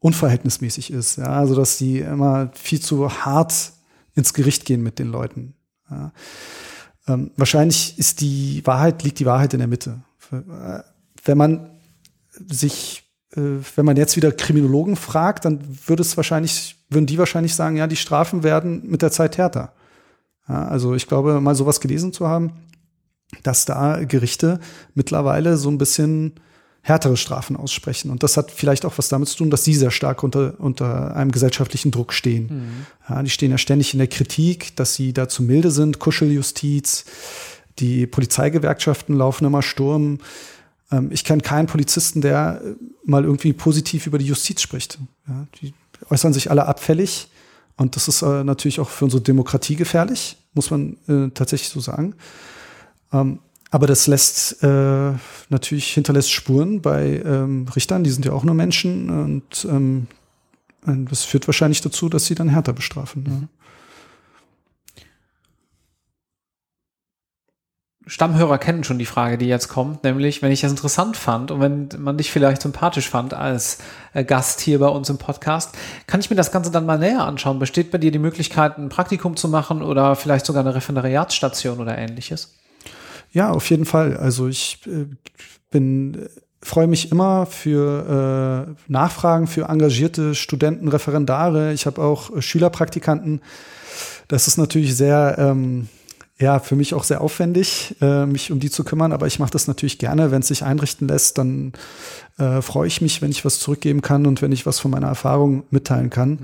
unverhältnismäßig 0.00 0.92
ist. 0.92 1.16
Ja? 1.18 1.26
Also 1.26 1.54
dass 1.54 1.78
die 1.78 2.00
immer 2.00 2.50
viel 2.54 2.80
zu 2.80 3.10
hart 3.10 3.72
ins 4.14 4.34
Gericht 4.34 4.64
gehen 4.64 4.82
mit 4.82 4.98
den 4.98 5.08
Leuten. 5.08 5.54
Ja? 5.90 6.12
Ähm, 7.06 7.30
wahrscheinlich 7.36 7.98
ist 7.98 8.20
die 8.20 8.62
Wahrheit, 8.64 9.02
liegt 9.02 9.18
die 9.18 9.26
Wahrheit 9.26 9.54
in 9.54 9.58
der 9.58 9.68
Mitte. 9.68 10.02
Äh, 10.32 10.80
wenn 11.24 11.38
man 11.38 11.70
sich, 12.46 13.04
äh, 13.34 13.40
wenn 13.74 13.84
man 13.84 13.96
jetzt 13.96 14.16
wieder 14.16 14.32
Kriminologen 14.32 14.96
fragt, 14.96 15.44
dann 15.44 15.60
würde 15.86 16.02
es 16.02 16.16
wahrscheinlich, 16.16 16.76
würden 16.90 17.06
die 17.06 17.18
wahrscheinlich 17.18 17.54
sagen, 17.54 17.76
ja, 17.76 17.86
die 17.86 17.96
Strafen 17.96 18.42
werden 18.42 18.82
mit 18.88 19.02
der 19.02 19.10
Zeit 19.10 19.38
härter. 19.38 19.72
Ja, 20.48 20.66
also 20.66 20.94
ich 20.94 21.06
glaube, 21.06 21.40
mal 21.40 21.54
sowas 21.54 21.80
gelesen 21.80 22.12
zu 22.12 22.26
haben, 22.26 22.52
dass 23.42 23.64
da 23.64 24.04
Gerichte 24.04 24.60
mittlerweile 24.94 25.56
so 25.56 25.70
ein 25.70 25.78
bisschen 25.78 26.34
härtere 26.88 27.16
Strafen 27.16 27.56
aussprechen. 27.56 28.10
Und 28.10 28.22
das 28.22 28.36
hat 28.36 28.50
vielleicht 28.50 28.84
auch 28.84 28.96
was 28.96 29.08
damit 29.08 29.28
zu 29.28 29.36
tun, 29.36 29.50
dass 29.50 29.64
sie 29.64 29.74
sehr 29.74 29.90
stark 29.90 30.22
unter, 30.22 30.54
unter 30.58 31.14
einem 31.14 31.30
gesellschaftlichen 31.30 31.90
Druck 31.90 32.12
stehen. 32.12 32.46
Mhm. 32.50 32.86
Ja, 33.08 33.22
die 33.22 33.30
stehen 33.30 33.50
ja 33.50 33.58
ständig 33.58 33.92
in 33.92 33.98
der 33.98 34.08
Kritik, 34.08 34.74
dass 34.76 34.94
sie 34.94 35.12
da 35.12 35.28
zu 35.28 35.42
milde 35.42 35.70
sind, 35.70 35.98
Kuscheljustiz, 35.98 37.04
die 37.78 38.06
Polizeigewerkschaften 38.06 39.14
laufen 39.14 39.44
immer 39.44 39.62
Sturm. 39.62 40.18
Ähm, 40.90 41.10
ich 41.12 41.24
kenne 41.24 41.42
keinen 41.42 41.66
Polizisten, 41.66 42.20
der 42.20 42.62
mal 43.04 43.24
irgendwie 43.24 43.52
positiv 43.52 44.06
über 44.06 44.18
die 44.18 44.26
Justiz 44.26 44.62
spricht. 44.62 44.98
Ja, 45.28 45.46
die 45.60 45.74
äußern 46.10 46.32
sich 46.32 46.50
alle 46.50 46.66
abfällig. 46.66 47.28
Und 47.76 47.94
das 47.94 48.08
ist 48.08 48.22
äh, 48.22 48.42
natürlich 48.44 48.80
auch 48.80 48.88
für 48.88 49.04
unsere 49.04 49.22
Demokratie 49.22 49.76
gefährlich, 49.76 50.36
muss 50.52 50.70
man 50.70 50.96
äh, 51.06 51.30
tatsächlich 51.32 51.68
so 51.68 51.80
sagen. 51.80 52.14
Ähm, 53.12 53.38
aber 53.70 53.86
das 53.86 54.06
lässt 54.06 54.62
äh, 54.62 55.12
natürlich 55.48 55.92
hinterlässt 55.92 56.30
Spuren 56.30 56.80
bei 56.80 57.22
ähm, 57.24 57.66
Richtern, 57.74 58.04
die 58.04 58.10
sind 58.10 58.24
ja 58.24 58.32
auch 58.32 58.44
nur 58.44 58.54
Menschen 58.54 59.10
und 59.10 59.66
ähm, 59.68 60.06
das 60.86 61.24
führt 61.24 61.46
wahrscheinlich 61.46 61.82
dazu, 61.82 62.08
dass 62.08 62.26
sie 62.26 62.34
dann 62.34 62.48
härter 62.48 62.72
bestrafen. 62.72 63.24
Ja. 63.26 63.48
Stammhörer 68.08 68.56
kennen 68.56 68.84
schon 68.84 68.98
die 68.98 69.04
Frage, 69.04 69.36
die 69.36 69.46
jetzt 69.46 69.68
kommt, 69.68 70.02
nämlich, 70.02 70.40
wenn 70.40 70.50
ich 70.50 70.62
das 70.62 70.70
interessant 70.70 71.18
fand 71.18 71.50
und 71.50 71.60
wenn 71.60 71.88
man 71.98 72.16
dich 72.16 72.30
vielleicht 72.32 72.62
sympathisch 72.62 73.10
fand 73.10 73.34
als 73.34 73.78
äh, 74.14 74.24
Gast 74.24 74.60
hier 74.60 74.78
bei 74.78 74.88
uns 74.88 75.10
im 75.10 75.18
Podcast, 75.18 75.76
kann 76.06 76.20
ich 76.20 76.30
mir 76.30 76.36
das 76.36 76.50
Ganze 76.50 76.70
dann 76.70 76.86
mal 76.86 76.98
näher 76.98 77.24
anschauen? 77.24 77.58
Besteht 77.58 77.90
bei 77.90 77.98
dir 77.98 78.10
die 78.10 78.18
Möglichkeit, 78.18 78.78
ein 78.78 78.88
Praktikum 78.88 79.36
zu 79.36 79.48
machen 79.48 79.82
oder 79.82 80.16
vielleicht 80.16 80.46
sogar 80.46 80.62
eine 80.62 80.74
Referendariatsstation 80.74 81.80
oder 81.80 81.98
ähnliches? 81.98 82.54
Ja, 83.32 83.50
auf 83.50 83.68
jeden 83.70 83.84
Fall. 83.84 84.16
Also 84.16 84.48
ich 84.48 84.80
äh, 84.86 85.06
bin 85.70 86.28
freue 86.62 86.86
mich 86.86 87.12
immer 87.12 87.46
für 87.46 88.66
äh, 88.68 88.90
Nachfragen 88.90 89.46
für 89.46 89.68
engagierte 89.68 90.34
Studenten, 90.34 90.88
Referendare. 90.88 91.72
Ich 91.72 91.86
habe 91.86 92.02
auch 92.02 92.34
äh, 92.34 92.42
Schülerpraktikanten. 92.42 93.40
Das 94.26 94.48
ist 94.48 94.58
natürlich 94.58 94.96
sehr 94.96 95.36
ähm, 95.38 95.88
ja, 96.40 96.60
für 96.60 96.76
mich 96.76 96.94
auch 96.94 97.02
sehr 97.02 97.20
aufwendig, 97.20 97.96
äh, 98.00 98.24
mich 98.24 98.52
um 98.52 98.60
die 98.60 98.70
zu 98.70 98.84
kümmern, 98.84 99.12
aber 99.12 99.26
ich 99.26 99.40
mache 99.40 99.50
das 99.50 99.66
natürlich 99.66 99.98
gerne. 99.98 100.30
Wenn 100.30 100.40
es 100.40 100.48
sich 100.48 100.62
einrichten 100.62 101.08
lässt, 101.08 101.36
dann 101.38 101.72
äh, 102.38 102.62
freue 102.62 102.86
ich 102.86 103.00
mich, 103.00 103.20
wenn 103.22 103.30
ich 103.30 103.44
was 103.44 103.58
zurückgeben 103.58 104.02
kann 104.02 104.24
und 104.26 104.40
wenn 104.40 104.52
ich 104.52 104.64
was 104.64 104.78
von 104.78 104.92
meiner 104.92 105.08
Erfahrung 105.08 105.64
mitteilen 105.70 106.10
kann. 106.10 106.30
Mhm. 106.30 106.38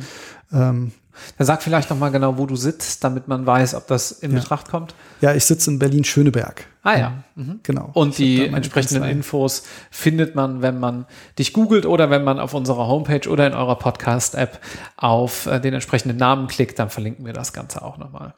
Ähm, 0.52 0.92
dann 1.38 1.46
sag 1.46 1.62
vielleicht 1.62 1.90
noch 1.90 1.98
mal 1.98 2.10
genau, 2.10 2.38
wo 2.38 2.46
du 2.46 2.56
sitzt, 2.56 3.04
damit 3.04 3.28
man 3.28 3.46
weiß, 3.46 3.74
ob 3.74 3.86
das 3.86 4.12
in 4.12 4.32
ja. 4.32 4.40
Betracht 4.40 4.68
kommt. 4.68 4.94
Ja, 5.20 5.34
ich 5.34 5.44
sitze 5.44 5.70
in 5.70 5.78
Berlin-Schöneberg. 5.78 6.66
Ah 6.82 6.98
ja. 6.98 7.12
Mhm. 7.34 7.60
Genau. 7.62 7.90
Und 7.94 8.18
die 8.18 8.46
entsprechenden 8.46 9.00
Kanzlei. 9.00 9.12
Infos 9.12 9.62
findet 9.90 10.34
man, 10.34 10.60
wenn 10.60 10.78
man 10.78 11.06
dich 11.38 11.52
googelt 11.52 11.86
oder 11.86 12.10
wenn 12.10 12.24
man 12.24 12.38
auf 12.38 12.52
unserer 12.52 12.86
Homepage 12.86 13.28
oder 13.28 13.46
in 13.46 13.54
eurer 13.54 13.76
Podcast-App 13.76 14.60
auf 14.96 15.46
äh, 15.46 15.60
den 15.60 15.74
entsprechenden 15.74 16.18
Namen 16.18 16.46
klickt, 16.46 16.78
dann 16.78 16.90
verlinken 16.90 17.24
wir 17.24 17.32
das 17.32 17.52
Ganze 17.52 17.82
auch 17.82 17.96
nochmal. 17.96 18.34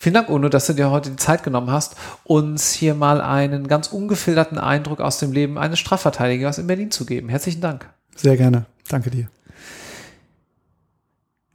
Vielen 0.00 0.14
Dank, 0.14 0.28
Uno, 0.28 0.48
dass 0.48 0.68
du 0.68 0.74
dir 0.74 0.90
heute 0.92 1.10
die 1.10 1.16
Zeit 1.16 1.42
genommen 1.42 1.72
hast, 1.72 1.96
uns 2.22 2.72
hier 2.72 2.94
mal 2.94 3.20
einen 3.20 3.66
ganz 3.66 3.88
ungefilterten 3.88 4.56
Eindruck 4.56 5.00
aus 5.00 5.18
dem 5.18 5.32
Leben 5.32 5.58
eines 5.58 5.80
Strafverteidigers 5.80 6.58
in 6.58 6.68
Berlin 6.68 6.92
zu 6.92 7.04
geben. 7.04 7.28
Herzlichen 7.28 7.60
Dank. 7.60 7.90
Sehr 8.14 8.36
gerne. 8.36 8.66
Danke 8.88 9.10
dir. 9.10 9.28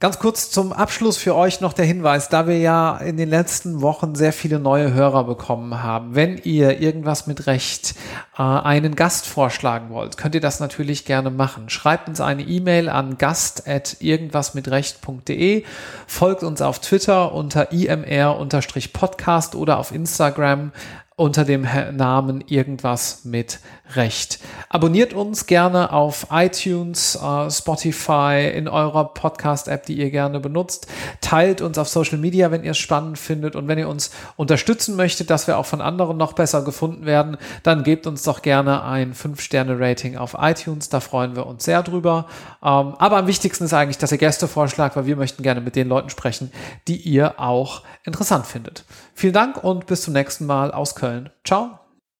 Ganz 0.00 0.18
kurz 0.18 0.50
zum 0.50 0.72
Abschluss 0.72 1.16
für 1.16 1.36
euch 1.36 1.60
noch 1.60 1.72
der 1.72 1.84
Hinweis, 1.84 2.28
da 2.28 2.48
wir 2.48 2.58
ja 2.58 2.96
in 2.96 3.16
den 3.16 3.30
letzten 3.30 3.80
Wochen 3.80 4.16
sehr 4.16 4.32
viele 4.32 4.58
neue 4.58 4.92
Hörer 4.92 5.22
bekommen 5.24 5.84
haben. 5.84 6.16
Wenn 6.16 6.36
ihr 6.38 6.80
irgendwas 6.80 7.28
mit 7.28 7.46
Recht 7.46 7.94
äh, 8.36 8.42
einen 8.42 8.96
Gast 8.96 9.26
vorschlagen 9.26 9.90
wollt, 9.90 10.16
könnt 10.16 10.34
ihr 10.34 10.40
das 10.40 10.58
natürlich 10.58 11.04
gerne 11.04 11.30
machen. 11.30 11.70
Schreibt 11.70 12.08
uns 12.08 12.20
eine 12.20 12.42
E-Mail 12.42 12.88
an 12.88 13.18
gast@irgendwasmitrecht.de, 13.18 15.62
folgt 16.08 16.42
uns 16.42 16.60
auf 16.60 16.80
Twitter 16.80 17.32
unter 17.32 17.70
imr-podcast 17.70 19.54
oder 19.54 19.78
auf 19.78 19.92
Instagram 19.92 20.72
unter 21.16 21.44
dem 21.44 21.68
Namen 21.92 22.42
irgendwas 22.48 23.24
mit 23.24 23.60
Recht. 23.92 24.38
Abonniert 24.70 25.12
uns 25.12 25.44
gerne 25.44 25.92
auf 25.92 26.28
iTunes, 26.30 27.18
uh, 27.22 27.50
Spotify, 27.50 28.50
in 28.54 28.66
eurer 28.66 29.12
Podcast-App, 29.12 29.84
die 29.84 29.98
ihr 29.98 30.10
gerne 30.10 30.40
benutzt. 30.40 30.86
Teilt 31.20 31.60
uns 31.60 31.76
auf 31.76 31.88
Social 31.88 32.16
Media, 32.16 32.50
wenn 32.50 32.64
ihr 32.64 32.70
es 32.70 32.78
spannend 32.78 33.18
findet. 33.18 33.56
Und 33.56 33.68
wenn 33.68 33.78
ihr 33.78 33.88
uns 33.88 34.10
unterstützen 34.36 34.96
möchtet, 34.96 35.28
dass 35.28 35.46
wir 35.46 35.58
auch 35.58 35.66
von 35.66 35.82
anderen 35.82 36.16
noch 36.16 36.32
besser 36.32 36.62
gefunden 36.62 37.04
werden, 37.04 37.36
dann 37.62 37.84
gebt 37.84 38.06
uns 38.06 38.22
doch 38.22 38.40
gerne 38.40 38.82
ein 38.84 39.14
5-Sterne-Rating 39.14 40.16
auf 40.16 40.34
iTunes. 40.40 40.88
Da 40.88 41.00
freuen 41.00 41.36
wir 41.36 41.46
uns 41.46 41.64
sehr 41.64 41.82
drüber. 41.82 42.26
Ähm, 42.62 42.94
aber 42.98 43.18
am 43.18 43.26
wichtigsten 43.26 43.64
ist 43.64 43.74
eigentlich, 43.74 43.98
dass 43.98 44.12
ihr 44.12 44.18
Gäste 44.18 44.48
vorschlagt, 44.48 44.96
weil 44.96 45.04
wir 45.04 45.16
möchten 45.16 45.42
gerne 45.42 45.60
mit 45.60 45.76
den 45.76 45.88
Leuten 45.88 46.08
sprechen, 46.08 46.50
die 46.88 46.96
ihr 46.96 47.38
auch 47.38 47.82
interessant 48.02 48.46
findet. 48.46 48.84
Vielen 49.14 49.34
Dank 49.34 49.62
und 49.62 49.84
bis 49.86 50.02
zum 50.02 50.14
nächsten 50.14 50.46
Mal 50.46 50.72
aus 50.72 50.94
Köln. 50.94 51.28
Ciao. 51.44 51.83